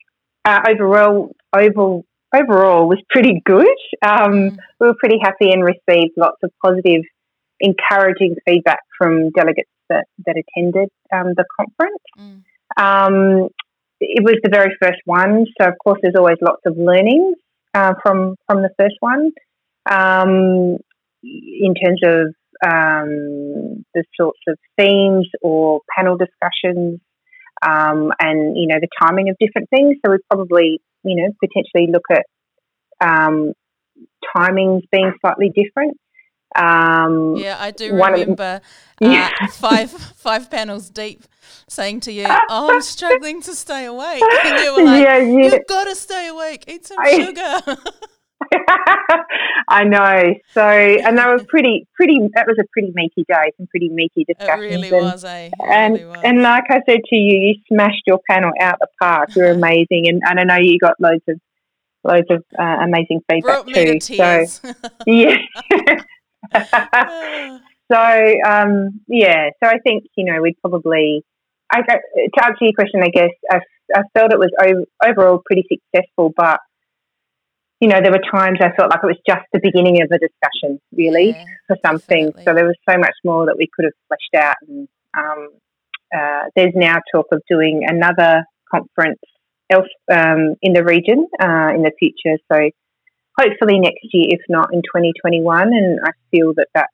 uh, 0.46 0.60
overall 0.70 1.36
overall 1.56 2.06
overall 2.34 2.88
was 2.88 3.02
pretty 3.10 3.42
good. 3.46 3.68
Um, 4.02 4.32
mm. 4.32 4.58
We 4.80 4.88
were 4.88 4.96
pretty 5.00 5.18
happy 5.22 5.52
and 5.52 5.64
received 5.64 6.14
lots 6.18 6.38
of 6.44 6.52
positive, 6.64 7.04
encouraging 7.60 8.36
feedback 8.46 8.80
from 8.98 9.32
delegates 9.32 9.70
that 9.90 10.06
that 10.26 10.36
attended 10.36 10.90
um, 11.14 11.34
the 11.36 11.46
conference. 11.58 12.02
Mm. 12.20 12.44
Um, 12.78 13.50
it 14.00 14.24
was 14.24 14.36
the 14.44 14.50
very 14.52 14.76
first 14.82 15.00
one, 15.06 15.46
so 15.60 15.68
of 15.68 15.76
course 15.84 16.00
there's 16.02 16.16
always 16.18 16.38
lots 16.42 16.62
of 16.66 16.76
learnings 16.78 17.38
uh, 17.74 17.94
from 18.02 18.36
from 18.48 18.62
the 18.62 18.72
first 18.78 18.96
one 19.00 19.32
um, 19.90 20.78
in 21.24 21.74
terms 21.76 22.02
of 22.04 22.34
um, 22.66 23.86
the 23.94 24.04
sorts 24.20 24.40
of 24.48 24.58
themes 24.78 25.28
or 25.42 25.82
panel 25.96 26.18
discussions, 26.18 27.00
um, 27.62 28.12
and 28.20 28.58
you 28.58 28.68
know 28.68 28.80
the 28.80 28.90
timing 29.00 29.30
of 29.30 29.38
different 29.40 29.70
things. 29.70 29.98
So 30.04 30.12
we 30.12 30.18
probably 30.30 30.82
you 31.04 31.16
know 31.16 31.30
potentially 31.40 31.92
look 31.92 32.06
at 32.12 32.26
um, 33.06 33.54
timings 34.36 34.82
being 34.92 35.14
slightly 35.22 35.52
different. 35.54 35.98
Um, 36.56 37.36
yeah, 37.36 37.58
I 37.60 37.72
do 37.72 37.94
remember 37.94 38.62
uh, 39.02 39.08
yeah. 39.08 39.30
five 39.52 39.90
five 39.92 40.50
panels 40.50 40.90
deep 40.90 41.24
saying 41.68 42.02
to 42.02 42.12
you, 42.12 42.26
"Oh, 42.28 42.74
I'm 42.74 42.82
struggling 42.82 43.42
to 43.44 43.56
stay 43.56 43.86
awake," 43.86 44.24
and 44.46 44.60
you 44.60 44.76
were 44.76 44.84
like, 44.84 45.04
yeah, 45.04 45.18
yeah. 45.18 45.44
"You've 45.44 45.68
got 45.68 45.86
to 45.86 45.96
stay 45.96 46.28
awake. 46.28 46.66
Eat 46.68 46.86
some 46.86 46.98
I, 47.00 47.24
sugar." 47.24 47.78
I 49.70 49.84
know. 49.86 50.34
So, 50.54 50.62
and 50.62 51.18
that 51.18 51.32
was 51.32 51.44
pretty, 51.48 51.88
pretty. 51.96 52.18
That 52.36 52.48
was 52.48 52.58
a 52.60 52.66
pretty 52.74 52.92
meaty 52.94 53.24
day. 53.28 53.52
Some 53.58 53.68
pretty 53.68 53.90
meaty 53.90 54.26
discussions. 54.26 54.64
It 54.64 54.76
really 54.76 54.90
and, 54.90 55.06
was, 55.06 55.24
eh? 55.24 55.46
It 55.46 55.54
and 55.62 55.94
really 55.94 56.06
was. 56.06 56.22
and 56.24 56.42
like 56.42 56.66
I 56.70 56.82
said 56.86 57.00
to 57.06 57.16
you, 57.16 57.38
you 57.38 57.56
smashed 57.72 58.04
your 58.06 58.20
panel 58.30 58.52
out 58.60 58.80
the 58.80 58.88
park. 59.02 59.36
You're 59.36 59.52
amazing, 59.52 60.08
and, 60.08 60.22
and 60.26 60.40
I 60.40 60.44
know 60.44 60.58
you 60.58 60.78
got 60.80 61.00
loads 61.00 61.24
of 61.30 61.40
loads 62.04 62.28
of 62.30 62.44
uh, 62.60 62.78
amazing 62.84 63.22
feedback 63.30 63.66
Brought 63.66 63.74
too. 63.74 64.00
To 64.00 64.48
so 64.48 64.74
yeah. 65.06 65.38
so 67.92 68.36
um, 68.48 69.02
yeah, 69.08 69.50
so 69.64 69.70
I 69.70 69.78
think 69.80 70.06
you 70.16 70.26
know 70.26 70.42
we'd 70.42 70.58
probably. 70.62 71.24
I, 71.74 71.84
to 71.84 72.46
answer 72.46 72.58
your 72.66 72.74
question, 72.74 73.02
I 73.02 73.08
guess 73.08 73.30
I, 73.50 73.60
I 73.96 74.02
felt 74.14 74.34
it 74.34 74.40
was 74.40 74.52
over, 74.62 74.84
overall 75.02 75.42
pretty 75.46 75.64
successful, 75.72 76.34
but 76.36 76.60
you 77.82 77.88
know, 77.88 78.00
there 78.02 78.12
were 78.12 78.22
times 78.32 78.60
I 78.62 78.70
felt 78.78 78.92
like 78.92 79.00
it 79.04 79.08
was 79.08 79.18
just 79.28 79.42
the 79.52 79.60
beginning 79.62 80.02
of 80.04 80.12
a 80.12 80.20
discussion, 80.20 80.80
really, 80.96 81.30
yeah, 81.30 81.46
for 81.68 81.78
something. 81.84 82.32
So 82.46 82.54
there 82.54 82.66
was 82.66 82.76
so 82.88 82.96
much 82.98 83.16
more 83.26 83.48
that 83.48 83.58
we 83.58 83.68
could 83.74 83.86
have 83.86 83.94
fleshed 84.08 84.46
out. 84.46 84.56
And 84.68 84.88
um, 85.18 85.50
uh, 86.16 86.44
there's 86.56 86.74
now 86.76 87.00
talk 87.12 87.26
of 87.32 87.42
doing 87.50 87.84
another 87.88 88.44
conference 88.70 89.20
else 89.72 89.88
um, 90.12 90.56
in 90.62 90.74
the 90.74 90.84
region 90.84 91.28
uh, 91.42 91.74
in 91.74 91.82
the 91.82 91.92
future. 91.98 92.38
So 92.52 92.70
hopefully 93.38 93.80
next 93.80 94.06
year, 94.12 94.28
if 94.30 94.42
not 94.50 94.74
in 94.74 94.82
2021. 94.82 95.68
And 95.68 96.00
I 96.04 96.12
feel 96.32 96.54
that 96.56 96.68
that's, 96.74 96.94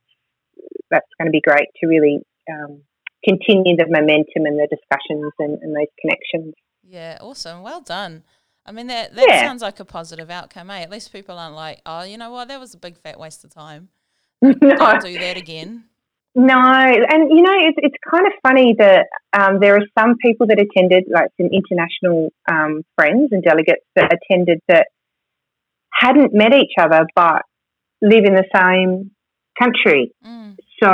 that's 0.90 1.08
going 1.20 1.28
to 1.28 1.32
be 1.32 1.42
great 1.42 1.68
to 1.82 1.88
really 1.88 2.20
um, 2.50 2.82
continue 3.24 3.76
the 3.76 3.86
momentum 3.90 4.46
and 4.46 4.60
the 4.60 4.68
discussions 4.70 5.34
and, 5.40 5.62
and 5.62 5.76
those 5.76 5.92
connections. 6.02 6.54
Yeah, 6.84 7.18
awesome. 7.22 7.62
Well 7.64 7.82
done. 7.82 8.24
I 8.66 8.72
mean, 8.72 8.88
that, 8.88 9.16
that 9.16 9.26
yeah. 9.28 9.42
sounds 9.42 9.62
like 9.62 9.80
a 9.80 9.86
positive 9.86 10.30
outcome, 10.30 10.70
eh? 10.70 10.82
At 10.82 10.90
least 10.90 11.14
people 11.14 11.38
aren't 11.38 11.56
like, 11.56 11.82
oh, 11.86 12.04
you 12.04 12.18
know 12.18 12.32
what, 12.32 12.50
that 12.50 12.60
was 12.60 12.74
a 12.74 12.78
big 12.78 12.98
fat 12.98 13.20
waste 13.20 13.44
of 13.44 13.50
time. 13.50 13.90
no. 14.42 14.54
Don't 14.54 15.02
do 15.02 15.18
that 15.20 15.38
again. 15.38 15.86
No, 16.36 16.54
and 16.54 17.32
you 17.32 17.42
know, 17.42 17.56
it's, 17.56 17.80
it's 17.82 17.96
kind 18.12 18.28
of 18.28 18.34
funny 18.44 18.76
that 18.78 19.08
um, 19.34 19.60
there 19.60 19.76
are 19.76 19.82
some 19.98 20.18
people 20.24 20.46
that 20.46 20.60
attended, 20.60 21.06
like 21.12 21.30
some 21.36 21.50
international 21.52 22.32
um, 22.48 22.84
friends 22.96 23.30
and 23.32 23.42
delegates 23.42 23.82
that 23.96 24.14
attended 24.14 24.60
that 24.68 24.90
hadn't 26.00 26.34
met 26.34 26.54
each 26.54 26.74
other 26.80 27.06
but 27.16 27.42
live 28.02 28.26
in 28.26 28.34
the 28.34 28.46
same 28.54 29.12
country. 29.60 30.12
Mm. 30.26 30.56
So 30.82 30.92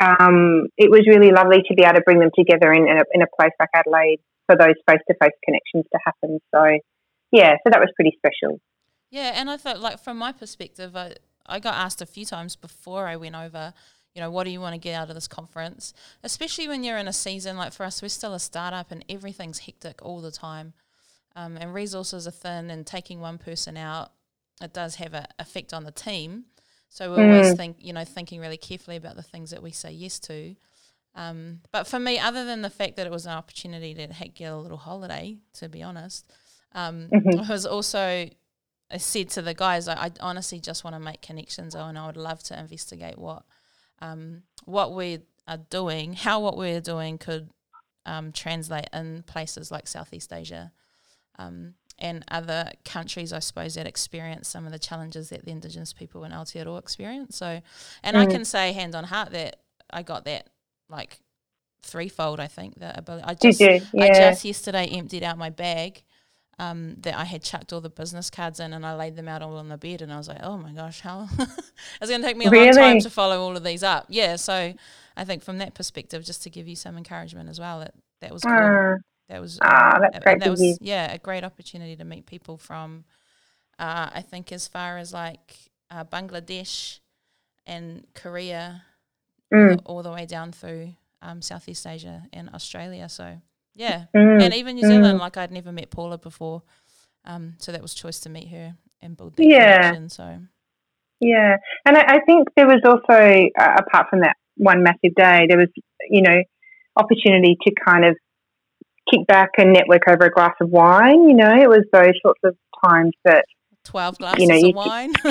um, 0.00 0.66
it 0.76 0.90
was 0.90 1.06
really 1.06 1.30
lovely 1.30 1.62
to 1.68 1.74
be 1.74 1.84
able 1.84 1.94
to 1.94 2.02
bring 2.04 2.18
them 2.18 2.30
together 2.36 2.72
in, 2.72 2.88
in, 2.88 2.98
a, 2.98 3.04
in 3.14 3.22
a 3.22 3.26
place 3.38 3.52
like 3.60 3.68
Adelaide 3.74 4.18
for 4.46 4.56
those 4.56 4.74
face 4.88 5.00
to 5.08 5.14
face 5.22 5.36
connections 5.44 5.84
to 5.92 5.98
happen. 6.04 6.40
So 6.52 6.78
yeah, 7.30 7.52
so 7.64 7.70
that 7.70 7.80
was 7.80 7.90
pretty 7.94 8.16
special. 8.18 8.60
Yeah, 9.10 9.32
and 9.34 9.50
I 9.50 9.56
thought, 9.56 9.78
like, 9.78 10.02
from 10.02 10.16
my 10.16 10.32
perspective, 10.32 10.96
I, 10.96 11.14
I 11.46 11.60
got 11.60 11.74
asked 11.74 12.02
a 12.02 12.06
few 12.06 12.24
times 12.24 12.56
before 12.56 13.06
I 13.06 13.16
went 13.16 13.36
over, 13.36 13.74
you 14.14 14.20
know, 14.20 14.30
what 14.30 14.44
do 14.44 14.50
you 14.50 14.60
want 14.60 14.74
to 14.74 14.78
get 14.78 14.94
out 14.94 15.08
of 15.08 15.14
this 15.14 15.28
conference? 15.28 15.94
Especially 16.22 16.66
when 16.66 16.82
you're 16.82 16.98
in 16.98 17.08
a 17.08 17.12
season 17.12 17.56
like 17.56 17.72
for 17.72 17.84
us, 17.84 18.02
we're 18.02 18.08
still 18.08 18.34
a 18.34 18.40
startup 18.40 18.90
and 18.90 19.04
everything's 19.08 19.60
hectic 19.60 20.02
all 20.02 20.20
the 20.20 20.30
time. 20.30 20.72
Um, 21.36 21.56
and 21.56 21.72
resources 21.72 22.26
are 22.26 22.32
thin, 22.32 22.70
and 22.70 22.86
taking 22.86 23.20
one 23.20 23.38
person 23.38 23.76
out, 23.76 24.12
it 24.62 24.72
does 24.72 24.96
have 24.96 25.14
an 25.14 25.26
effect 25.38 25.74
on 25.74 25.84
the 25.84 25.92
team. 25.92 26.44
So 26.88 27.12
we 27.12 27.18
mm. 27.18 27.34
always 27.34 27.54
think, 27.54 27.76
you 27.80 27.92
know, 27.92 28.04
thinking 28.04 28.40
really 28.40 28.56
carefully 28.56 28.96
about 28.96 29.16
the 29.16 29.22
things 29.22 29.50
that 29.50 29.62
we 29.62 29.70
say 29.70 29.92
yes 29.92 30.18
to. 30.20 30.54
Um, 31.14 31.60
but 31.72 31.86
for 31.86 31.98
me, 31.98 32.18
other 32.18 32.44
than 32.44 32.62
the 32.62 32.70
fact 32.70 32.96
that 32.96 33.06
it 33.06 33.12
was 33.12 33.26
an 33.26 33.32
opportunity 33.32 33.94
to 33.94 34.06
get 34.28 34.52
a 34.52 34.56
little 34.56 34.78
holiday, 34.78 35.38
to 35.54 35.68
be 35.68 35.82
honest, 35.82 36.30
um, 36.74 37.08
mm-hmm. 37.12 37.40
I 37.40 37.48
was 37.48 37.66
also 37.66 38.28
I 38.92 38.98
said 38.98 39.30
to 39.30 39.42
the 39.42 39.54
guys, 39.54 39.88
I, 39.88 39.94
I 39.94 40.10
honestly 40.20 40.60
just 40.60 40.84
want 40.84 40.94
to 40.94 41.00
make 41.00 41.22
connections, 41.22 41.74
Oh, 41.74 41.86
and 41.86 41.98
I 41.98 42.06
would 42.06 42.16
love 42.16 42.42
to 42.44 42.58
investigate 42.58 43.18
what 43.18 43.44
um, 44.00 44.42
what 44.64 44.94
we 44.94 45.20
are 45.48 45.58
doing, 45.70 46.12
how 46.12 46.40
what 46.40 46.56
we're 46.56 46.80
doing 46.80 47.18
could 47.18 47.50
um, 48.04 48.32
translate 48.32 48.88
in 48.92 49.22
places 49.22 49.70
like 49.70 49.86
Southeast 49.86 50.32
Asia 50.32 50.72
um, 51.38 51.74
and 52.02 52.24
other 52.28 52.72
countries, 52.84 53.32
I 53.32 53.38
suppose, 53.38 53.76
that 53.76 53.86
experience 53.86 54.48
some 54.48 54.66
of 54.66 54.72
the 54.72 54.78
challenges 54.78 55.30
that 55.30 55.44
the 55.44 55.52
Indigenous 55.52 55.92
people 55.92 56.24
in 56.24 56.32
Aotearoa 56.32 56.80
experience. 56.80 57.36
So, 57.36 57.60
and 58.02 58.16
mm. 58.16 58.20
I 58.20 58.26
can 58.26 58.44
say 58.44 58.72
hand 58.72 58.96
on 58.96 59.04
heart 59.04 59.30
that 59.30 59.60
I 59.88 60.02
got 60.02 60.24
that 60.24 60.48
like 60.90 61.20
threefold. 61.84 62.40
I 62.40 62.48
think 62.48 62.80
that 62.80 62.98
ability. 62.98 63.24
I 63.24 63.34
just, 63.34 63.60
yeah. 63.60 63.78
I 63.96 64.08
just 64.08 64.44
yesterday 64.44 64.86
emptied 64.86 65.22
out 65.22 65.38
my 65.38 65.48
bag 65.48 66.02
um, 66.58 66.96
that 67.02 67.16
I 67.16 67.24
had 67.24 67.44
chucked 67.44 67.72
all 67.72 67.80
the 67.80 67.88
business 67.88 68.30
cards 68.30 68.58
in 68.58 68.72
and 68.72 68.84
I 68.84 68.96
laid 68.96 69.14
them 69.14 69.28
out 69.28 69.40
all 69.40 69.56
on 69.56 69.68
the 69.68 69.78
bed 69.78 70.02
and 70.02 70.12
I 70.12 70.16
was 70.16 70.26
like, 70.26 70.42
oh 70.42 70.58
my 70.58 70.72
gosh, 70.72 71.02
how 71.02 71.28
it's 71.38 72.10
going 72.10 72.20
to 72.20 72.26
take 72.26 72.36
me 72.36 72.46
a 72.46 72.50
really? 72.50 72.66
long 72.66 72.74
time 72.74 73.00
to 73.00 73.10
follow 73.10 73.40
all 73.40 73.56
of 73.56 73.62
these 73.62 73.84
up. 73.84 74.06
Yeah, 74.08 74.34
so 74.34 74.74
I 75.16 75.24
think 75.24 75.44
from 75.44 75.58
that 75.58 75.74
perspective, 75.74 76.24
just 76.24 76.42
to 76.42 76.50
give 76.50 76.66
you 76.66 76.74
some 76.74 76.98
encouragement 76.98 77.48
as 77.48 77.60
well, 77.60 77.78
that 77.78 77.94
that 78.22 78.32
was 78.32 78.42
cool. 78.42 78.52
Uh, 78.52 78.96
that 79.32 79.40
was 79.40 79.58
ah, 79.62 79.98
that's 80.00 80.18
great 80.24 80.40
that 80.40 80.50
was 80.50 80.78
yeah 80.80 81.12
a 81.12 81.18
great 81.18 81.42
opportunity 81.42 81.96
to 81.96 82.04
meet 82.04 82.26
people 82.26 82.56
from 82.58 83.04
uh, 83.78 84.10
I 84.14 84.20
think 84.20 84.52
as 84.52 84.68
far 84.68 84.98
as 84.98 85.12
like 85.12 85.56
uh, 85.90 86.04
Bangladesh, 86.04 87.00
and 87.66 88.06
Korea, 88.14 88.82
Mm. 89.52 89.70
all, 89.70 89.76
the, 89.76 89.82
all 89.84 90.02
the 90.02 90.10
way 90.12 90.24
down 90.26 90.50
through 90.52 90.94
um, 91.20 91.42
Southeast 91.42 91.86
Asia 91.86 92.22
and 92.32 92.48
Australia. 92.54 93.08
So 93.08 93.38
yeah, 93.74 94.04
Mm. 94.14 94.42
and 94.42 94.54
even 94.54 94.76
New 94.76 94.86
Zealand. 94.86 95.18
Mm. 95.18 95.20
Like 95.20 95.36
I'd 95.36 95.50
never 95.50 95.72
met 95.72 95.90
Paula 95.90 96.18
before, 96.18 96.62
um, 97.24 97.54
so 97.58 97.72
that 97.72 97.82
was 97.82 97.94
choice 97.94 98.20
to 98.20 98.30
meet 98.30 98.48
her 98.48 98.74
and 99.00 99.16
build 99.16 99.36
that 99.36 99.44
Yeah. 99.46 99.80
connection. 99.80 100.08
So 100.08 100.38
Yeah, 101.20 101.56
and 101.86 101.96
I, 101.96 102.16
I 102.16 102.20
think 102.26 102.48
there 102.56 102.66
was 102.66 102.80
also, 102.84 103.18
uh, 103.58 103.76
apart 103.78 104.08
from 104.10 104.20
that 104.20 104.36
one 104.56 104.82
massive 104.82 105.14
day, 105.16 105.46
there 105.48 105.58
was, 105.58 105.68
you 106.10 106.22
know, 106.22 106.42
opportunity 106.96 107.56
to 107.64 107.72
kind 107.86 108.04
of 108.04 108.16
kick 109.10 109.26
back 109.26 109.50
and 109.58 109.72
network 109.72 110.02
over 110.08 110.26
a 110.26 110.30
glass 110.30 110.54
of 110.60 110.70
wine. 110.70 111.28
You 111.28 111.34
know, 111.34 111.54
it 111.54 111.68
was 111.68 111.84
those 111.92 112.14
sorts 112.22 112.40
of 112.44 112.56
times 112.84 113.12
that, 113.24 113.44
twelve 113.84 114.18
glasses 114.18 114.48
know, 114.48 114.56
of 114.56 114.62
you- 114.62 114.72
wine. 114.74 115.12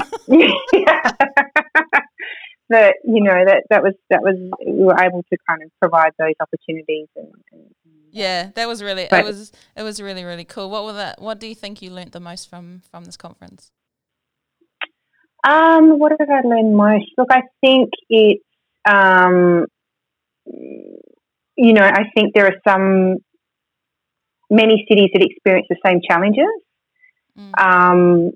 that 2.70 2.96
you 3.04 3.22
know 3.24 3.44
that 3.46 3.64
that 3.70 3.84
was 3.84 3.94
that 4.10 4.22
was 4.22 4.36
we 4.66 4.84
were 4.84 5.00
able 5.00 5.24
to 5.24 5.38
kind 5.48 5.62
of 5.64 5.72
provide 5.80 6.12
those 6.18 6.36
opportunities 6.40 7.08
and. 7.16 7.34
and 7.52 7.62
yeah, 8.14 8.50
that 8.56 8.68
was 8.68 8.84
really 8.84 9.04
it 9.04 9.24
was 9.24 9.54
it 9.78 9.84
was 9.84 10.02
really 10.02 10.26
really 10.26 10.44
cool. 10.44 10.70
What 10.70 10.84
were 10.84 10.92
that? 10.94 11.22
What 11.22 11.40
do 11.40 11.48
you 11.48 11.56
think 11.56 11.82
you 11.82 11.92
learnt 11.92 12.12
the 12.12 12.20
most 12.20 12.50
from 12.50 12.82
from 12.92 13.06
this 13.06 13.16
conference? 13.16 13.72
Um, 15.44 15.98
what 15.98 16.12
did 16.18 16.30
I 16.30 16.42
learn 16.48 16.76
most? 16.76 17.06
Look, 17.18 17.30
I 17.32 17.42
think 17.62 17.90
it's, 18.10 18.44
um, 18.88 19.66
you 20.46 21.74
know, 21.74 21.84
I 21.84 22.04
think 22.16 22.34
there 22.34 22.46
are 22.46 22.62
some, 22.68 23.18
many 24.52 24.86
cities 24.88 25.10
that 25.14 25.24
experience 25.24 25.66
the 25.70 25.78
same 25.84 26.02
challenges. 26.08 26.46
Mm. 27.40 27.60
Um, 27.60 28.32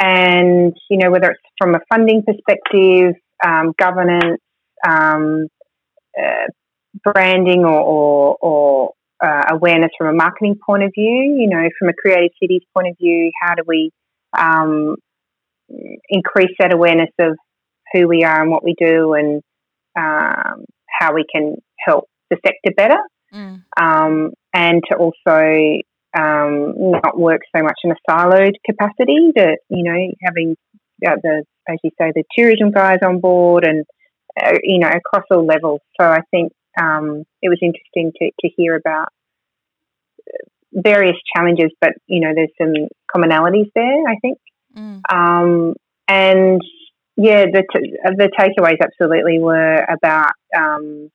and, 0.00 0.74
you 0.90 0.98
know, 0.98 1.10
whether 1.10 1.30
it's 1.30 1.40
from 1.58 1.74
a 1.74 1.80
funding 1.90 2.22
perspective, 2.22 3.14
um, 3.44 3.72
governance, 3.78 4.40
um, 4.86 5.46
uh, 6.18 6.46
branding 7.04 7.64
or, 7.64 7.80
or, 7.80 8.36
or 8.40 8.92
uh, 9.22 9.42
awareness 9.52 9.90
from 9.98 10.08
a 10.08 10.12
marketing 10.12 10.56
point 10.66 10.82
of 10.82 10.90
view, 10.94 11.36
you 11.38 11.48
know, 11.48 11.68
from 11.78 11.88
a 11.90 11.92
creative 11.92 12.30
cities 12.42 12.62
point 12.74 12.88
of 12.88 12.96
view, 12.98 13.30
how 13.42 13.54
do 13.54 13.62
we 13.66 13.90
um, 14.36 14.96
increase 16.08 16.54
that 16.58 16.72
awareness 16.72 17.10
of 17.18 17.36
who 17.92 18.08
we 18.08 18.24
are 18.24 18.42
and 18.42 18.50
what 18.50 18.64
we 18.64 18.74
do 18.78 19.14
and 19.14 19.42
um, 19.98 20.64
how 21.00 21.14
we 21.14 21.24
can 21.30 21.56
help 21.86 22.04
the 22.30 22.36
sector 22.44 22.74
better 22.76 22.98
Mm. 23.36 23.62
um, 23.76 24.32
and 24.54 24.82
to 24.90 24.96
also 24.96 25.82
um, 26.16 26.74
not 27.02 27.18
work 27.18 27.42
so 27.54 27.62
much 27.62 27.78
in 27.84 27.90
a 27.90 27.96
siloed 28.08 28.54
capacity 28.64 29.32
that 29.34 29.58
you 29.68 29.82
know 29.82 30.12
having 30.22 30.56
uh, 31.06 31.16
the 31.22 31.44
as 31.68 31.76
you 31.84 31.90
say 32.00 32.12
the 32.14 32.24
tourism 32.36 32.70
guys 32.70 33.00
on 33.04 33.20
board 33.20 33.64
and 33.64 33.84
uh, 34.42 34.58
you 34.62 34.78
know 34.78 34.88
across 34.88 35.24
all 35.30 35.44
levels 35.44 35.80
so 36.00 36.06
I 36.06 36.20
think 36.30 36.52
um, 36.80 37.24
it 37.42 37.48
was 37.48 37.58
interesting 37.60 38.12
to, 38.18 38.30
to 38.40 38.54
hear 38.56 38.74
about 38.76 39.08
various 40.72 41.16
challenges 41.34 41.70
but 41.80 41.92
you 42.06 42.20
know 42.20 42.32
there's 42.34 42.56
some 42.60 42.88
commonalities 43.14 43.70
there 43.74 44.08
I 44.08 44.16
think 44.22 44.38
Mm. 44.76 45.00
um, 45.10 45.74
and 46.06 46.60
yeah, 47.16 47.46
the 47.46 47.64
t- 47.74 47.96
the 48.04 48.30
takeaways 48.38 48.78
absolutely 48.82 49.38
were 49.38 49.84
about 49.88 50.32
um, 50.56 51.10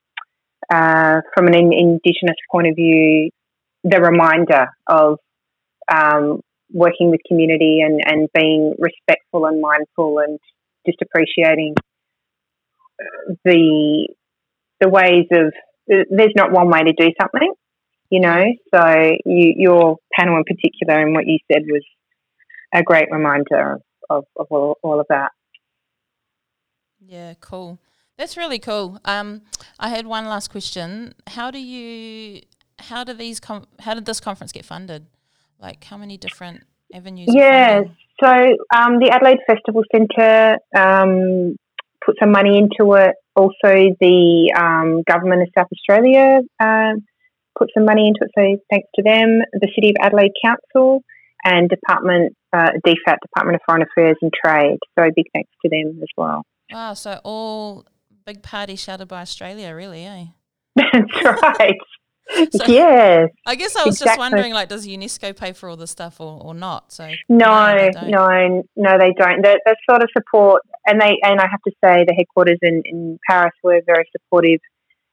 uh, 0.72 1.22
from 1.36 1.48
an 1.48 1.56
in- 1.56 1.74
Indigenous 1.74 2.38
point 2.52 2.68
of 2.68 2.76
view, 2.76 3.30
the 3.84 4.00
reminder 4.02 4.68
of 4.88 5.18
um, 5.92 6.42
working 6.72 7.12
with 7.12 7.20
community 7.28 7.82
and, 7.82 8.02
and 8.06 8.30
being 8.34 8.76
respectful 8.80 9.46
and 9.46 9.62
mindful 9.62 10.20
and 10.20 10.40
just 10.86 11.00
appreciating 11.02 11.76
the 13.44 14.08
the 14.80 14.90
ways 14.90 15.26
of 15.32 15.54
there's 15.88 16.34
not 16.36 16.52
one 16.52 16.70
way 16.70 16.84
to 16.84 16.94
do 16.94 17.12
something, 17.22 17.54
you 18.10 18.22
know. 18.22 18.44
So 18.74 19.14
you, 19.26 19.54
your 19.58 19.98
panel 20.18 20.38
in 20.38 20.44
particular 20.44 21.02
and 21.02 21.14
what 21.14 21.28
you 21.28 21.38
said 21.52 21.64
was 21.68 21.84
a 22.74 22.82
great 22.82 23.08
reminder 23.12 23.74
of, 23.74 23.82
of, 24.10 24.24
of 24.38 24.48
all, 24.50 24.78
all 24.82 25.00
of 25.00 25.08
that. 25.10 25.32
Yeah, 27.00 27.34
cool. 27.42 27.78
That's 28.22 28.38
really 28.38 28.60
cool. 28.60 29.00
Um, 29.04 29.42
I 29.80 29.90
had 29.90 30.06
one 30.06 30.26
last 30.28 30.52
question. 30.52 31.16
How 31.26 31.50
do 31.50 31.58
you? 31.58 32.42
How 32.78 33.04
do 33.04 33.14
these? 33.14 33.40
Com- 33.40 33.66
how 33.80 33.96
did 33.96 34.06
this 34.06 34.20
conference 34.20 34.52
get 34.52 34.64
funded? 34.64 35.08
Like, 35.60 35.84
how 35.84 35.98
many 35.98 36.18
different 36.18 36.62
avenues? 36.94 37.30
Yes. 37.34 37.88
So 38.24 38.30
um, 38.30 39.00
the 39.00 39.10
Adelaide 39.12 39.40
Festival 39.48 39.82
Centre 39.92 40.60
um, 40.78 41.56
put 42.06 42.16
some 42.20 42.32
money 42.32 42.60
into 42.60 42.94
it. 42.94 43.16
Also, 43.36 43.96
the 44.00 44.54
um, 44.56 45.02
government 45.08 45.42
of 45.42 45.48
South 45.58 45.70
Australia 45.74 46.42
uh, 46.60 46.94
put 47.58 47.70
some 47.74 47.86
money 47.86 48.08
into 48.08 48.20
it. 48.22 48.32
So 48.38 48.64
thanks 48.70 48.88
to 48.98 49.02
them, 49.02 49.42
the 49.52 49.68
City 49.74 49.90
of 49.90 49.96
Adelaide 50.00 50.34
Council 50.46 51.02
and 51.44 51.68
Department 51.68 52.38
uh, 52.54 52.70
DFAT, 52.86 53.16
Department 53.24 53.56
of 53.56 53.62
Foreign 53.66 53.82
Affairs 53.82 54.18
and 54.22 54.32
Trade. 54.32 54.78
So 54.96 55.06
big 55.16 55.26
thanks 55.34 55.50
to 55.66 55.70
them 55.70 56.00
as 56.04 56.10
well. 56.16 56.44
Wow. 56.72 56.94
So 56.94 57.20
all 57.24 57.88
big 58.26 58.42
party 58.44 58.76
shouted 58.76 59.08
by 59.08 59.22
Australia, 59.22 59.74
really, 59.74 60.06
eh? 60.06 60.26
That's 60.76 61.26
right. 61.26 61.78
So- 62.54 62.66
yes. 62.66 63.30
I 63.46 63.56
guess 63.56 63.76
I 63.76 63.84
was 63.84 64.00
just 64.00 64.18
wondering, 64.18 64.54
like, 64.54 64.70
does 64.70 64.88
UNESCO 64.88 65.36
pay 65.36 65.52
for 65.52 65.68
all 65.68 65.76
this 65.76 65.92
stuff 65.92 66.22
or, 66.22 66.42
or 66.42 66.54
not? 66.54 66.94
So 66.94 67.12
No, 67.28 67.90
no, 68.08 68.64
no, 68.78 68.98
they 68.98 69.12
don't. 69.18 69.42
The, 69.42 69.60
the 69.66 69.76
sort 69.90 70.02
of 70.02 70.10
support, 70.16 70.62
and 70.86 71.02
they, 71.02 71.18
and 71.24 71.42
I 71.42 71.48
have 71.52 71.62
to 71.68 71.72
say, 71.84 72.06
the 72.08 72.14
headquarters 72.14 72.60
in, 72.62 72.84
in 72.86 73.20
Paris 73.30 73.52
were 73.64 73.82
very 73.86 74.06
supportive 74.14 74.62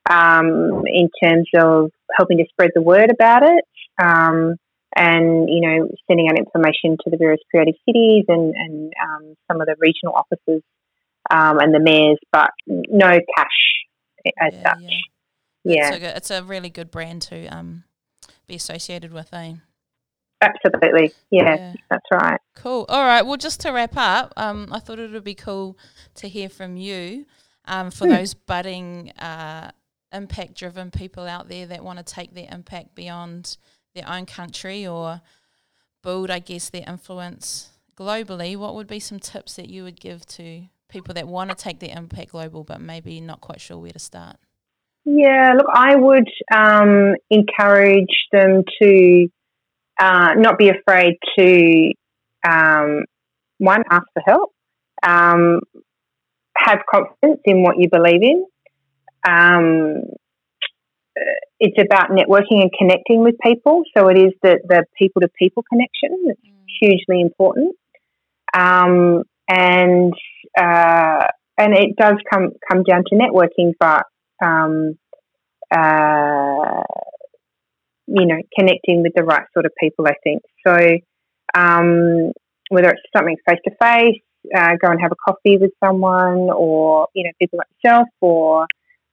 um, 0.09 0.83
in 0.87 1.09
terms 1.21 1.49
of 1.55 1.91
helping 2.17 2.37
to 2.37 2.45
spread 2.49 2.71
the 2.73 2.81
word 2.81 3.11
about 3.11 3.43
it, 3.43 3.65
um, 4.01 4.55
and 4.95 5.49
you 5.49 5.61
know, 5.61 5.89
sending 6.07 6.29
out 6.29 6.37
information 6.37 6.97
to 7.03 7.09
the 7.09 7.17
various 7.17 7.41
creative 7.51 7.75
cities 7.85 8.25
and 8.27 8.53
and 8.55 8.93
um, 9.03 9.35
some 9.49 9.59
of 9.61 9.67
the 9.67 9.75
regional 9.79 10.13
offices 10.15 10.63
um, 11.29 11.59
and 11.59 11.73
the 11.73 11.79
mayors, 11.79 12.17
but 12.31 12.49
no 12.67 13.09
cash 13.09 14.33
as 14.39 14.53
Yeah, 14.53 14.63
such. 14.65 14.77
yeah. 14.81 14.97
Yeah, 15.63 15.89
It's 15.95 16.03
a, 16.03 16.17
it's 16.17 16.31
a 16.31 16.43
really 16.43 16.69
good 16.69 16.89
brand 16.89 17.21
to 17.23 17.45
um 17.47 17.83
be 18.47 18.55
associated 18.55 19.11
with, 19.13 19.29
eh? 19.33 19.53
absolutely. 20.41 21.13
Yeah, 21.31 21.55
Yeah. 21.57 21.73
that's 21.89 22.05
right. 22.11 22.39
Cool. 22.55 22.85
All 22.89 23.03
right. 23.03 23.21
Well, 23.25 23.37
just 23.37 23.59
to 23.61 23.71
wrap 23.71 23.95
up, 23.95 24.33
um, 24.37 24.69
I 24.71 24.79
thought 24.79 24.99
it 24.99 25.11
would 25.11 25.23
be 25.23 25.35
cool 25.35 25.77
to 26.15 26.27
hear 26.27 26.49
from 26.49 26.75
you 26.77 27.25
um, 27.65 27.91
for 27.91 28.05
Hmm. 28.05 28.13
those 28.13 28.33
budding, 28.33 29.11
uh, 29.11 29.71
impact 30.11 30.55
driven 30.55 30.89
people 30.91 31.27
out 31.27 31.49
there 31.49 31.67
that 31.67 31.83
want 31.83 31.99
to 31.99 32.03
take 32.03 32.33
their 32.33 32.47
impact 32.51 32.95
beyond 32.95 33.57
their 33.93 34.09
own 34.09 34.25
country 34.25 34.87
or 34.87 35.21
build, 36.01 36.31
I 36.31 36.39
guess, 36.39 36.69
their 36.69 36.85
influence 36.87 37.69
globally. 37.95 38.55
What 38.57 38.73
would 38.75 38.87
be 38.87 38.99
some 38.99 39.19
tips 39.19 39.55
that 39.57 39.69
you 39.69 39.83
would 39.83 39.99
give 39.99 40.25
to 40.27 40.63
people 40.89 41.13
that 41.13 41.27
want 41.27 41.49
to 41.49 41.55
take 41.55 41.79
their 41.79 41.95
impact 41.95 42.31
global 42.31 42.63
but 42.63 42.81
maybe 42.81 43.21
not 43.21 43.41
quite 43.41 43.61
sure 43.61 43.77
where 43.77 43.91
to 43.91 43.99
start? 43.99 44.37
Yeah, 45.05 45.53
look, 45.57 45.67
I 45.73 45.95
would 45.95 46.27
um, 46.53 47.15
encourage 47.29 48.27
them 48.31 48.63
to 48.81 49.27
uh, 49.99 50.33
not 50.35 50.57
be 50.57 50.69
afraid 50.69 51.15
to, 51.37 51.93
um, 52.47 53.05
one, 53.57 53.83
ask 53.89 54.03
for 54.13 54.23
help, 54.25 54.51
um, 55.03 55.61
have 56.57 56.79
confidence 56.89 57.41
in 57.45 57.63
what 57.63 57.77
you 57.77 57.89
believe 57.89 58.21
in. 58.21 58.45
Um, 59.27 60.03
it's 61.59 61.77
about 61.79 62.11
networking 62.11 62.61
and 62.61 62.71
connecting 62.77 63.23
with 63.23 63.35
people. 63.43 63.83
So 63.95 64.07
it 64.09 64.17
is 64.17 64.33
the, 64.41 64.59
the 64.67 64.85
people 64.97 65.21
to 65.21 65.29
people 65.37 65.63
connection 65.69 66.25
that's 66.27 66.39
hugely 66.79 67.21
important. 67.21 67.75
Um, 68.53 69.23
and 69.49 70.13
uh, 70.57 71.27
and 71.57 71.73
it 71.73 71.95
does 71.97 72.15
come 72.31 72.51
come 72.71 72.83
down 72.83 73.03
to 73.07 73.15
networking, 73.15 73.73
but 73.79 74.03
um, 74.41 74.97
uh, 75.75 76.83
you 78.07 78.25
know, 78.25 78.37
connecting 78.57 79.01
with 79.01 79.13
the 79.15 79.23
right 79.23 79.45
sort 79.53 79.65
of 79.65 79.71
people. 79.79 80.05
I 80.07 80.13
think 80.23 80.43
so. 80.65 80.77
Um, 81.55 82.31
whether 82.69 82.89
it's 82.89 83.01
something 83.15 83.35
face 83.47 83.59
to 83.65 83.71
face, 83.81 84.21
go 84.53 84.91
and 84.91 85.01
have 85.01 85.11
a 85.11 85.15
coffee 85.15 85.57
with 85.57 85.71
someone, 85.83 86.49
or 86.51 87.07
you 87.15 87.23
know, 87.23 87.31
people 87.39 87.57
like 87.57 87.67
yourself, 87.83 88.07
or 88.21 88.67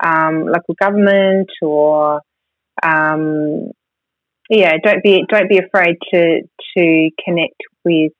um, 0.04 0.46
local 0.46 0.74
government, 0.78 1.48
or 1.62 2.20
um, 2.82 3.70
yeah, 4.50 4.74
don't 4.82 5.02
be 5.02 5.24
don't 5.28 5.48
be 5.48 5.58
afraid 5.58 5.96
to 6.12 6.42
to 6.76 7.10
connect 7.24 7.60
with 7.84 8.12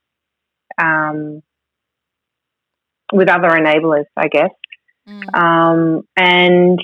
um, 0.78 1.42
with 3.12 3.28
other 3.28 3.48
enablers. 3.48 4.04
I 4.16 4.28
guess. 4.28 4.50
Mm. 5.08 5.34
Um, 5.34 6.02
and 6.16 6.78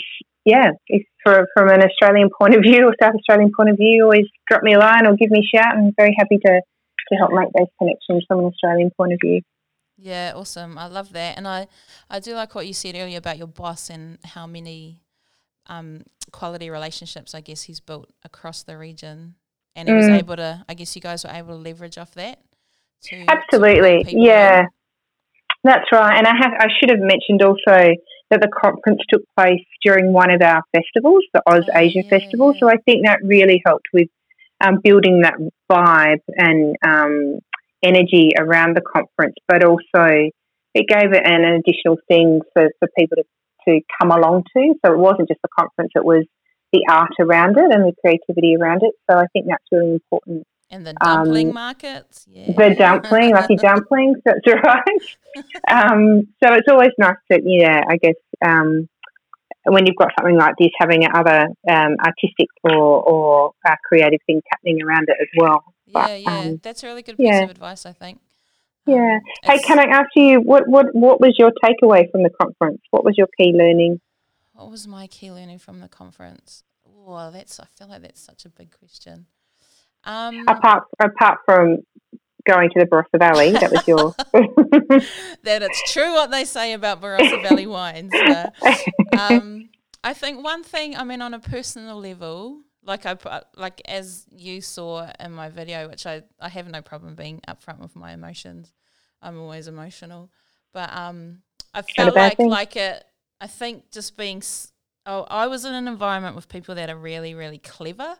yeah, 0.44 0.70
if 0.86 1.06
for, 1.24 1.46
from 1.54 1.68
an 1.68 1.82
Australian 1.82 2.30
point 2.38 2.54
of 2.54 2.62
view 2.62 2.86
or 2.86 2.94
South 3.00 3.14
Australian 3.14 3.52
point 3.56 3.70
of 3.70 3.76
view, 3.76 4.04
always 4.04 4.26
drop 4.48 4.62
me 4.62 4.74
a 4.74 4.78
line 4.78 5.06
or 5.06 5.16
give 5.16 5.30
me 5.30 5.40
a 5.40 5.56
shout. 5.56 5.76
I'm 5.76 5.92
very 5.96 6.14
happy 6.18 6.38
to, 6.38 6.60
to 7.08 7.14
help 7.16 7.30
make 7.32 7.48
those 7.56 7.68
connections 7.78 8.24
from 8.26 8.40
an 8.40 8.44
Australian 8.46 8.90
point 8.96 9.12
of 9.12 9.18
view. 9.24 9.40
Yeah, 9.98 10.32
awesome. 10.34 10.78
I 10.78 10.86
love 10.86 11.12
that, 11.12 11.36
and 11.36 11.46
I 11.46 11.68
I 12.10 12.18
do 12.18 12.34
like 12.34 12.54
what 12.54 12.66
you 12.66 12.72
said 12.72 12.96
earlier 12.96 13.18
about 13.18 13.38
your 13.38 13.46
boss 13.46 13.90
and 13.90 14.18
how 14.24 14.46
many 14.46 15.00
um, 15.68 16.02
quality 16.32 16.70
relationships 16.70 17.34
I 17.34 17.40
guess 17.40 17.62
he's 17.62 17.78
built 17.78 18.10
across 18.24 18.64
the 18.64 18.76
region, 18.76 19.34
and 19.76 19.88
he 19.88 19.94
was 19.94 20.06
Mm. 20.06 20.18
able 20.18 20.36
to. 20.36 20.64
I 20.68 20.74
guess 20.74 20.96
you 20.96 21.02
guys 21.02 21.24
were 21.24 21.30
able 21.30 21.50
to 21.56 21.62
leverage 21.62 21.98
off 21.98 22.14
that. 22.14 22.40
To, 23.04 23.24
to 23.24 23.30
Absolutely, 23.30 24.04
people 24.04 24.24
yeah, 24.24 24.60
in. 24.62 24.66
That's 25.64 25.86
right. 25.92 26.16
And 26.16 26.26
I 26.26 26.34
have 26.36 26.52
I 26.58 26.68
should 26.78 26.90
have 26.90 27.00
mentioned 27.00 27.42
also 27.42 27.94
that 28.30 28.40
the 28.40 28.48
conference 28.48 29.00
took 29.10 29.22
place 29.36 29.64
during 29.84 30.12
one 30.12 30.30
of 30.30 30.40
our 30.42 30.62
festivals, 30.74 31.22
the 31.34 31.42
Oz 31.46 31.64
Oh, 31.68 31.78
Asia 31.78 32.02
Festival. 32.08 32.54
So 32.58 32.68
I 32.68 32.76
think 32.84 33.04
that 33.04 33.18
really 33.22 33.62
helped 33.64 33.88
with 33.92 34.08
um, 34.60 34.78
building 34.82 35.22
that 35.22 35.34
vibe 35.70 36.22
and 36.36 36.76
um, 36.84 37.40
energy 37.82 38.30
around 38.38 38.76
the 38.76 38.80
conference, 38.80 39.34
but 39.48 39.64
also 39.64 40.30
it 40.74 40.86
gave 40.88 41.12
it 41.12 41.22
an 41.26 41.44
additional 41.44 41.98
thing 42.08 42.40
for, 42.54 42.70
for 42.78 42.88
people 42.98 43.16
to, 43.16 43.24
to 43.68 43.80
come 44.00 44.10
along 44.10 44.44
to. 44.56 44.74
So 44.84 44.92
it 44.92 44.98
wasn't 44.98 45.28
just 45.28 45.42
the 45.42 45.48
conference; 45.58 45.92
it 45.94 46.04
was 46.04 46.24
the 46.72 46.86
art 46.90 47.12
around 47.20 47.58
it 47.58 47.70
and 47.70 47.84
the 47.84 47.92
creativity 48.00 48.56
around 48.58 48.82
it. 48.82 48.94
So 49.10 49.18
I 49.18 49.26
think 49.32 49.46
that's 49.48 49.64
really 49.70 49.92
important. 49.92 50.46
And 50.72 50.86
the 50.86 50.94
dumpling 50.94 51.48
Um, 51.48 51.54
markets, 51.54 52.26
yeah. 52.28 52.46
The 52.46 52.74
dumpling, 52.74 53.32
lucky 53.32 53.56
dumplings, 53.68 54.18
that's 54.24 54.40
right. 54.46 54.82
um, 55.68 56.22
so 56.42 56.54
it's 56.54 56.66
always 56.68 56.92
nice 56.98 57.16
to, 57.30 57.40
yeah, 57.44 57.82
I 57.88 57.98
guess, 57.98 58.14
um, 58.44 58.88
when 59.64 59.84
you've 59.86 59.96
got 59.96 60.10
something 60.18 60.36
like 60.36 60.54
this, 60.58 60.70
having 60.80 61.06
other 61.14 61.46
um, 61.70 61.96
artistic 62.00 62.48
or, 62.64 62.74
or 62.74 63.52
uh, 63.68 63.76
creative 63.86 64.20
things 64.26 64.42
happening 64.50 64.82
around 64.82 65.08
it 65.08 65.16
as 65.20 65.28
well. 65.36 65.62
Yeah, 65.86 65.92
But, 65.92 66.22
yeah, 66.22 66.38
um, 66.38 66.60
that's 66.62 66.82
a 66.82 66.86
really 66.86 67.02
good 67.02 67.18
piece 67.18 67.28
yeah. 67.28 67.42
of 67.42 67.50
advice. 67.50 67.84
I 67.84 67.92
think. 67.92 68.18
Yeah. 68.86 69.18
Um, 69.18 69.20
Hey, 69.44 69.58
can 69.60 69.78
I 69.78 69.84
ask 69.84 70.08
you 70.16 70.40
what, 70.40 70.66
what 70.66 70.86
what 70.94 71.20
was 71.20 71.36
your 71.38 71.52
takeaway 71.62 72.10
from 72.10 72.22
the 72.22 72.30
conference? 72.30 72.80
What 72.90 73.04
was 73.04 73.14
your 73.16 73.28
key 73.38 73.52
learning? 73.54 74.00
What 74.54 74.70
was 74.70 74.88
my 74.88 75.06
key 75.06 75.30
learning 75.30 75.58
from 75.58 75.80
the 75.80 75.88
conference? 75.88 76.64
Oh, 77.06 77.30
that's. 77.30 77.60
I 77.60 77.66
feel 77.76 77.88
like 77.88 78.02
that's 78.02 78.20
such 78.20 78.44
a 78.44 78.48
big 78.48 78.76
question. 78.76 79.26
Um, 80.04 80.44
Apart 80.48 80.84
apart 81.00 81.38
from 81.44 81.78
going 82.46 82.70
to 82.70 82.80
the 82.80 82.86
Barossa 82.86 83.18
Valley, 83.18 83.52
that 83.52 83.70
was 83.70 83.86
your. 83.86 84.14
that 85.44 85.62
it's 85.62 85.92
true 85.92 86.12
what 86.12 86.30
they 86.30 86.44
say 86.44 86.72
about 86.72 87.00
Barossa 87.00 87.40
Valley 87.40 87.66
wines. 87.66 88.12
uh, 88.14 88.50
um, 89.16 89.68
I 90.04 90.14
think 90.14 90.42
one 90.42 90.64
thing, 90.64 90.96
I 90.96 91.04
mean, 91.04 91.22
on 91.22 91.34
a 91.34 91.38
personal 91.38 91.98
level, 91.98 92.62
like 92.84 93.06
I 93.06 93.14
put, 93.14 93.44
like 93.56 93.80
as 93.86 94.26
you 94.30 94.60
saw 94.60 95.08
in 95.20 95.32
my 95.32 95.48
video, 95.48 95.88
which 95.88 96.06
I, 96.06 96.22
I 96.40 96.48
have 96.48 96.68
no 96.68 96.82
problem 96.82 97.14
being 97.14 97.40
upfront 97.46 97.78
with 97.78 97.94
my 97.94 98.12
emotions. 98.12 98.72
I'm 99.20 99.38
always 99.38 99.68
emotional, 99.68 100.30
but 100.72 100.92
um, 100.92 101.42
I 101.72 101.82
felt 101.82 102.16
like 102.16 102.38
thing. 102.38 102.48
like 102.48 102.76
it. 102.76 103.04
I 103.40 103.46
think 103.46 103.90
just 103.92 104.16
being, 104.16 104.38
s- 104.38 104.72
oh, 105.06 105.22
I 105.22 105.46
was 105.46 105.64
in 105.64 105.74
an 105.74 105.86
environment 105.86 106.34
with 106.34 106.48
people 106.48 106.74
that 106.74 106.90
are 106.90 106.96
really 106.96 107.34
really 107.34 107.58
clever, 107.58 108.16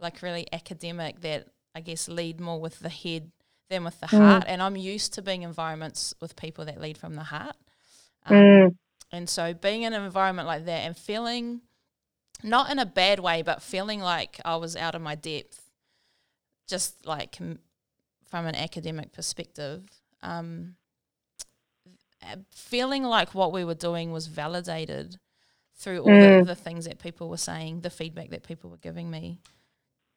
like 0.00 0.22
really 0.22 0.46
academic. 0.52 1.20
That 1.20 1.48
I 1.74 1.80
guess 1.80 2.08
lead 2.08 2.40
more 2.40 2.60
with 2.60 2.80
the 2.80 2.88
head 2.88 3.30
than 3.68 3.84
with 3.84 3.98
the 4.00 4.06
Mm. 4.06 4.18
heart, 4.18 4.44
and 4.46 4.62
I'm 4.62 4.76
used 4.76 5.14
to 5.14 5.22
being 5.22 5.42
in 5.42 5.48
environments 5.48 6.14
with 6.20 6.36
people 6.36 6.64
that 6.66 6.80
lead 6.80 6.98
from 6.98 7.14
the 7.14 7.24
heart. 7.24 7.56
Um, 8.24 8.34
Mm, 8.36 8.76
and 9.12 9.28
so 9.28 9.54
being 9.54 9.82
in 9.82 9.92
an 9.92 10.02
environment 10.02 10.48
like 10.48 10.64
that 10.66 10.80
and 10.86 10.96
feeling 10.96 11.60
not 12.42 12.70
in 12.70 12.78
a 12.78 12.86
bad 12.86 13.18
way, 13.20 13.42
but 13.42 13.62
feeling 13.62 14.00
like 14.00 14.40
I 14.44 14.56
was 14.56 14.76
out 14.76 14.94
of 14.94 15.02
my 15.02 15.14
depth, 15.14 15.70
just 16.68 17.06
like 17.06 17.40
m- 17.40 17.60
from 18.28 18.46
an 18.46 18.54
academic 18.54 19.12
perspective, 19.12 19.84
um, 20.22 20.76
uh, 22.22 22.36
feeling 22.50 23.04
like 23.04 23.34
what 23.34 23.52
we 23.52 23.64
were 23.64 23.74
doing 23.74 24.10
was 24.12 24.26
validated 24.26 25.16
through 25.76 26.00
all 26.00 26.10
Mm. 26.10 26.38
the, 26.40 26.44
the 26.46 26.54
things 26.54 26.84
that 26.86 26.98
people 26.98 27.28
were 27.28 27.36
saying, 27.36 27.80
the 27.82 27.90
feedback 27.90 28.30
that 28.30 28.42
people 28.42 28.70
were 28.70 28.76
giving 28.78 29.10
me, 29.10 29.38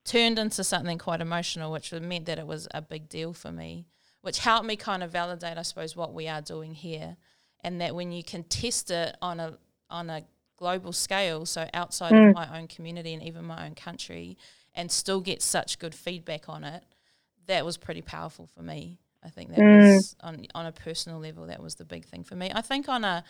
turned 0.06 0.40
into 0.40 0.64
something 0.64 0.98
quite 0.98 1.22
emotional, 1.22 1.72
which 1.72 1.92
meant 1.92 2.26
that 2.26 2.40
it 2.40 2.48
was 2.48 2.68
a 2.74 2.82
big 2.82 3.10
deal 3.10 3.34
for 3.34 3.52
me, 3.52 3.86
which 4.22 4.40
helped 4.40 4.66
me 4.66 4.76
kind 4.76 5.04
of 5.04 5.12
validate, 5.12 5.58
I 5.58 5.62
suppose, 5.62 5.96
what 5.96 6.14
we 6.14 6.28
are 6.28 6.42
doing 6.42 6.74
here, 6.74 7.18
and 7.64 7.80
that 7.82 7.96
when 7.96 8.12
you 8.12 8.24
can 8.24 8.44
test 8.44 8.92
it 8.92 9.16
on 9.22 9.40
a 9.40 9.58
on 9.90 10.10
a 10.10 10.24
global 10.58 10.94
scale, 10.94 11.46
so 11.46 11.68
outside 11.74 12.14
Mm. 12.14 12.30
of 12.30 12.36
my 12.36 12.60
own 12.60 12.68
community 12.68 13.14
and 13.14 13.24
even 13.24 13.44
my 13.46 13.66
own 13.66 13.74
country, 13.76 14.38
and 14.76 14.92
still 14.92 15.20
get 15.22 15.42
such 15.42 15.80
good 15.80 15.96
feedback 15.96 16.48
on 16.48 16.64
it, 16.64 16.84
that 17.48 17.66
was 17.66 17.78
pretty 17.78 18.02
powerful 18.02 18.46
for 18.46 18.62
me. 18.62 19.00
I 19.22 19.30
think 19.30 19.50
that 19.50 19.60
Mm. 19.60 19.96
was 19.96 20.16
on 20.22 20.46
on 20.56 20.66
a 20.66 20.72
personal 20.72 21.20
level 21.20 21.46
that 21.48 21.62
was 21.62 21.76
the 21.76 21.84
big 21.86 22.06
thing 22.06 22.24
for 22.24 22.36
me. 22.36 22.52
I 22.54 22.62
think 22.62 22.88
on 22.88 23.04
a 23.04 23.24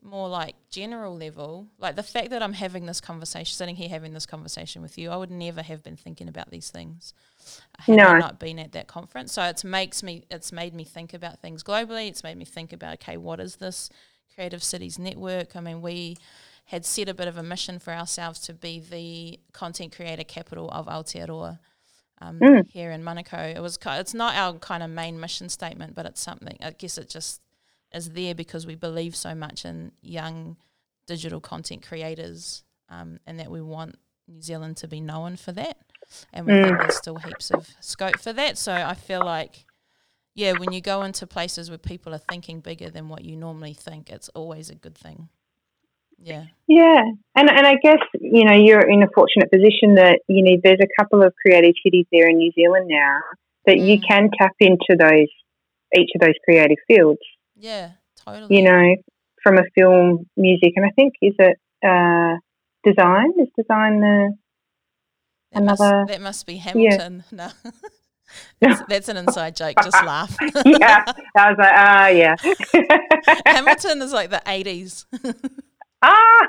more 0.00 0.28
like 0.28 0.54
general 0.70 1.16
level, 1.16 1.66
like 1.78 1.96
the 1.96 2.02
fact 2.04 2.30
that 2.30 2.42
I'm 2.42 2.52
having 2.52 2.86
this 2.86 3.00
conversation, 3.00 3.52
sitting 3.52 3.74
here 3.76 3.88
having 3.88 4.12
this 4.12 4.26
conversation 4.26 4.82
with 4.82 4.96
you, 4.98 5.10
I 5.10 5.16
would 5.16 5.32
never 5.32 5.62
have 5.62 5.82
been 5.82 5.96
thinking 5.96 6.28
about 6.28 6.50
these 6.50 6.70
things 6.70 7.12
had 7.80 7.98
I 7.98 8.18
not 8.20 8.38
been 8.38 8.58
at 8.60 8.72
that 8.72 8.86
conference. 8.86 9.32
So 9.32 9.42
it 9.42 9.64
makes 9.64 10.02
me, 10.02 10.24
it's 10.30 10.52
made 10.52 10.74
me 10.74 10.84
think 10.84 11.12
about 11.12 11.40
things 11.40 11.64
globally. 11.64 12.08
It's 12.08 12.22
made 12.22 12.36
me 12.36 12.44
think 12.44 12.72
about 12.72 12.94
okay, 12.94 13.16
what 13.16 13.40
is 13.40 13.56
this 13.56 13.90
Creative 14.34 14.62
Cities 14.62 14.98
Network? 14.98 15.56
I 15.56 15.60
mean, 15.60 15.82
we 15.82 16.16
had 16.66 16.84
set 16.86 17.08
a 17.08 17.14
bit 17.14 17.26
of 17.26 17.36
a 17.36 17.42
mission 17.42 17.80
for 17.80 17.92
ourselves 17.92 18.38
to 18.40 18.54
be 18.54 18.78
the 18.78 19.40
content 19.52 19.94
creator 19.94 20.24
capital 20.24 20.70
of 20.70 20.86
Aotearoa 20.86 21.58
um, 22.22 22.38
Mm. 22.40 22.70
here 22.70 22.90
in 22.90 23.02
Manukau. 23.02 23.54
It 23.56 23.60
was 23.60 23.78
it's 23.84 24.14
not 24.14 24.34
our 24.34 24.58
kind 24.58 24.82
of 24.82 24.90
main 24.90 25.18
mission 25.18 25.48
statement, 25.48 25.94
but 25.94 26.06
it's 26.06 26.20
something. 26.20 26.56
I 26.60 26.70
guess 26.70 26.96
it 26.98 27.08
just 27.08 27.40
is 27.92 28.10
there 28.10 28.34
because 28.34 28.66
we 28.66 28.74
believe 28.74 29.14
so 29.16 29.34
much 29.34 29.64
in 29.64 29.92
young 30.00 30.56
digital 31.06 31.40
content 31.40 31.86
creators, 31.86 32.64
um, 32.88 33.18
and 33.26 33.38
that 33.40 33.50
we 33.50 33.60
want 33.60 33.96
New 34.28 34.40
Zealand 34.40 34.76
to 34.78 34.88
be 34.88 35.00
known 35.00 35.36
for 35.36 35.52
that. 35.52 35.78
And 36.32 36.46
we 36.46 36.52
think 36.52 36.76
Mm. 36.76 36.80
there's 36.80 36.96
still 36.96 37.16
heaps 37.16 37.50
of 37.50 37.68
scope 37.80 38.18
for 38.18 38.32
that. 38.32 38.56
So 38.58 38.72
I 38.72 38.94
feel 38.94 39.24
like, 39.24 39.66
yeah, 40.34 40.52
when 40.52 40.72
you 40.72 40.80
go 40.80 41.02
into 41.02 41.26
places 41.26 41.70
where 41.70 41.78
people 41.78 42.14
are 42.14 42.18
thinking 42.30 42.60
bigger 42.60 42.88
than 42.90 43.08
what 43.08 43.24
you 43.24 43.36
normally 43.36 43.74
think, 43.74 44.10
it's 44.10 44.28
always 44.30 44.70
a 44.70 44.74
good 44.74 44.94
thing. 44.96 45.28
Yeah. 46.22 46.44
Yeah, 46.68 47.02
and 47.36 47.50
and 47.50 47.66
I 47.66 47.74
guess 47.82 47.98
you 48.20 48.44
know 48.44 48.54
you're 48.54 48.88
in 48.88 49.02
a 49.02 49.08
fortunate 49.14 49.50
position 49.50 49.96
that 49.96 50.20
you 50.28 50.42
know 50.42 50.56
there's 50.62 50.78
a 50.80 50.88
couple 51.02 51.22
of 51.22 51.34
creative 51.44 51.74
cities 51.84 52.06
there 52.12 52.28
in 52.30 52.36
New 52.38 52.50
Zealand 52.52 52.86
now 52.88 53.18
that 53.66 53.78
you 53.78 53.98
Mm. 53.98 54.08
can 54.08 54.30
tap 54.38 54.52
into 54.60 54.96
those 54.98 55.28
each 55.98 56.10
of 56.14 56.20
those 56.22 56.34
creative 56.44 56.78
fields. 56.88 57.20
Yeah, 57.56 57.90
totally. 58.16 58.56
You 58.56 58.62
know, 58.62 58.96
from 59.42 59.58
a 59.58 59.64
film, 59.74 60.26
music, 60.36 60.72
and 60.76 60.86
I 60.86 60.90
think 60.96 61.12
is 61.20 61.34
it 61.38 61.58
uh, 61.84 62.36
design? 62.88 63.32
Is 63.38 63.48
design 63.58 64.00
the 64.00 64.32
that, 65.52 65.62
must, 65.64 65.80
another- 65.82 66.04
that 66.08 66.20
must 66.22 66.46
be 66.46 66.56
Hamilton. 66.56 67.24
No. 67.32 67.48
that's, 68.60 68.82
that's 68.88 69.08
an 69.10 69.18
inside 69.18 69.54
joke. 69.56 69.76
Just 69.84 70.02
laugh. 70.06 70.34
yeah? 70.64 71.04
I 71.36 71.50
was 71.50 71.56
like, 71.58 71.74
ah, 71.74 72.06
yeah, 72.06 72.36
Hamilton 73.46 74.00
is 74.00 74.12
like 74.14 74.30
the 74.30 74.40
80s. 74.46 75.04
Ah, 76.02 76.48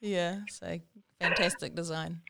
yeah, 0.00 0.40
so 0.48 0.78
fantastic 1.20 1.74
design. 1.74 2.20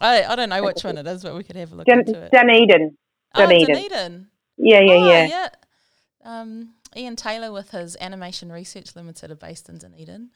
I, 0.00 0.24
I 0.24 0.36
don't 0.36 0.50
know 0.50 0.62
which 0.62 0.84
one 0.84 0.98
it 0.98 1.06
is, 1.06 1.22
but 1.22 1.34
we 1.34 1.42
could 1.42 1.56
have 1.56 1.72
a 1.72 1.76
look 1.76 1.86
Dun- 1.86 2.00
into 2.00 2.20
it. 2.22 2.30
Dunedin. 2.32 2.96
oh, 3.34 3.40
Dunedin. 3.40 3.66
Dunedin. 3.66 4.26
Yeah, 4.58 4.80
yeah, 4.80 4.92
oh, 4.92 5.08
yeah. 5.08 5.26
yeah. 5.26 5.48
Um, 6.24 6.74
Ian 6.96 7.16
Taylor 7.16 7.52
with 7.52 7.70
his 7.70 7.96
Animation 8.00 8.50
Research 8.50 8.94
Limited 8.96 9.30
are 9.30 9.36
based 9.36 9.68
in 9.68 9.78
Dunedin, 9.78 10.30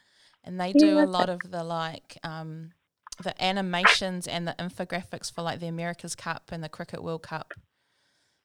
and 0.44 0.60
they 0.60 0.72
do 0.72 0.98
a 0.98 1.02
okay. 1.02 1.10
lot 1.10 1.28
of 1.28 1.40
the 1.50 1.64
like 1.64 2.18
um, 2.22 2.70
the 3.22 3.40
animations 3.42 4.26
and 4.26 4.46
the 4.46 4.54
infographics 4.58 5.32
for 5.32 5.42
like 5.42 5.60
the 5.60 5.66
America's 5.66 6.14
Cup 6.14 6.50
and 6.52 6.62
the 6.62 6.68
Cricket 6.68 7.02
World 7.02 7.22
Cup, 7.22 7.52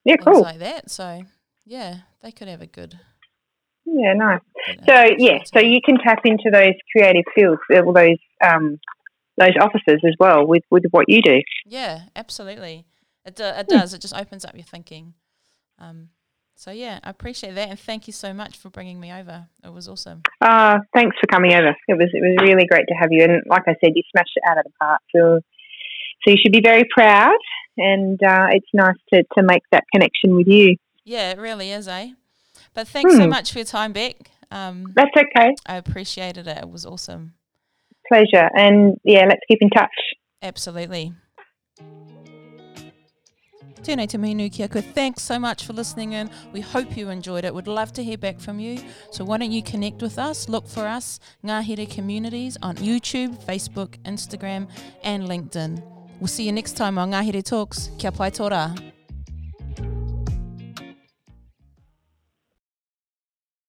Yeah, 0.03 0.15
things 0.15 0.25
cool. 0.25 0.41
like 0.41 0.59
that. 0.59 0.89
So 0.91 1.23
yeah, 1.65 1.99
they 2.21 2.31
could 2.31 2.47
have 2.47 2.61
a 2.61 2.67
good. 2.67 2.99
Yeah, 3.85 4.13
nice. 4.13 4.41
So 4.87 5.15
yeah, 5.17 5.39
so 5.45 5.59
you 5.59 5.79
can 5.83 5.97
tap 5.99 6.19
into 6.25 6.49
those 6.51 6.73
creative 6.91 7.23
fields, 7.35 7.61
all 7.71 7.93
those 7.93 8.17
um, 8.43 8.79
those 9.37 9.53
offices 9.59 10.01
as 10.05 10.15
well 10.19 10.45
with 10.47 10.63
with 10.71 10.83
what 10.91 11.05
you 11.07 11.21
do. 11.21 11.41
Yeah, 11.65 12.03
absolutely. 12.15 12.85
It, 13.25 13.35
do, 13.35 13.43
it 13.43 13.67
does. 13.67 13.93
It 13.93 14.01
just 14.01 14.15
opens 14.15 14.45
up 14.45 14.55
your 14.55 14.63
thinking. 14.63 15.13
Um, 15.79 16.09
so 16.55 16.71
yeah, 16.71 16.99
I 17.03 17.09
appreciate 17.09 17.55
that, 17.55 17.69
and 17.69 17.79
thank 17.79 18.07
you 18.07 18.13
so 18.13 18.33
much 18.33 18.57
for 18.57 18.69
bringing 18.69 18.99
me 18.99 19.11
over. 19.11 19.47
It 19.63 19.73
was 19.73 19.89
awesome. 19.89 20.21
Uh, 20.41 20.79
thanks 20.93 21.15
for 21.19 21.27
coming 21.27 21.53
over. 21.53 21.75
It 21.87 21.97
was 21.97 22.09
it 22.13 22.21
was 22.21 22.47
really 22.47 22.65
great 22.65 22.85
to 22.87 22.93
have 22.95 23.09
you, 23.11 23.23
and 23.23 23.43
like 23.47 23.63
I 23.67 23.75
said, 23.83 23.91
you 23.95 24.03
smashed 24.11 24.31
it 24.35 24.43
out 24.49 24.57
of 24.57 24.63
the 24.63 24.71
park. 24.79 25.01
So, 25.15 25.39
so 26.23 26.31
you 26.31 26.37
should 26.41 26.53
be 26.53 26.61
very 26.61 26.85
proud, 26.95 27.37
and 27.77 28.21
uh, 28.23 28.47
it's 28.51 28.69
nice 28.73 28.95
to 29.13 29.23
to 29.37 29.43
make 29.43 29.63
that 29.71 29.83
connection 29.93 30.35
with 30.35 30.47
you. 30.47 30.77
Yeah, 31.03 31.31
it 31.31 31.37
really 31.37 31.71
is, 31.71 31.87
eh? 31.87 32.11
But 32.75 32.87
thanks 32.87 33.15
so 33.15 33.23
Hmm. 33.23 33.29
much 33.29 33.51
for 33.51 33.59
your 33.59 33.65
time, 33.65 33.93
Beck. 33.93 34.15
Um, 34.51 34.93
That's 34.95 35.09
okay, 35.17 35.49
I 35.65 35.77
appreciated 35.77 36.45
it. 36.47 36.57
It 36.57 36.69
was 36.69 36.85
awesome. 36.85 37.33
pleasure, 38.07 38.49
and 38.55 38.95
yeah, 39.03 39.25
let's 39.25 39.41
keep 39.47 39.59
in 39.61 39.69
touch. 39.71 39.89
Absolutely. 40.43 41.13
Tēnei 43.81 44.07
te 44.07 44.17
minu 44.17 44.51
kia 44.51 44.67
koe. 44.67 44.81
Thanks 44.81 45.21
so 45.23 45.37
much 45.39 45.63
for 45.65 45.73
listening 45.73 46.13
in. 46.13 46.29
We 46.53 46.61
hope 46.61 46.95
you 46.97 47.09
enjoyed 47.09 47.45
it. 47.45 47.53
We'd 47.53 47.67
love 47.67 47.93
to 47.93 48.03
hear 48.03 48.17
back 48.17 48.39
from 48.39 48.59
you. 48.59 48.79
So 49.11 49.23
why 49.23 49.37
don't 49.37 49.51
you 49.51 49.61
connect 49.63 50.01
with 50.01 50.17
us? 50.17 50.49
Look 50.49 50.67
for 50.67 50.85
us, 50.87 51.19
Ngāhere 51.43 51.87
Communities, 51.89 52.57
on 52.63 52.75
YouTube, 52.77 53.43
Facebook, 53.45 53.97
Instagram, 54.03 54.67
and 55.03 55.23
LinkedIn. 55.23 55.81
We'll 56.19 56.27
see 56.27 56.45
you 56.45 56.51
next 56.51 56.73
time 56.77 56.97
on 56.97 57.11
Ngāhere 57.11 57.43
Talks. 57.43 57.89
Kia 57.99 58.11
pai 58.11 58.31
tōra. 58.31 58.94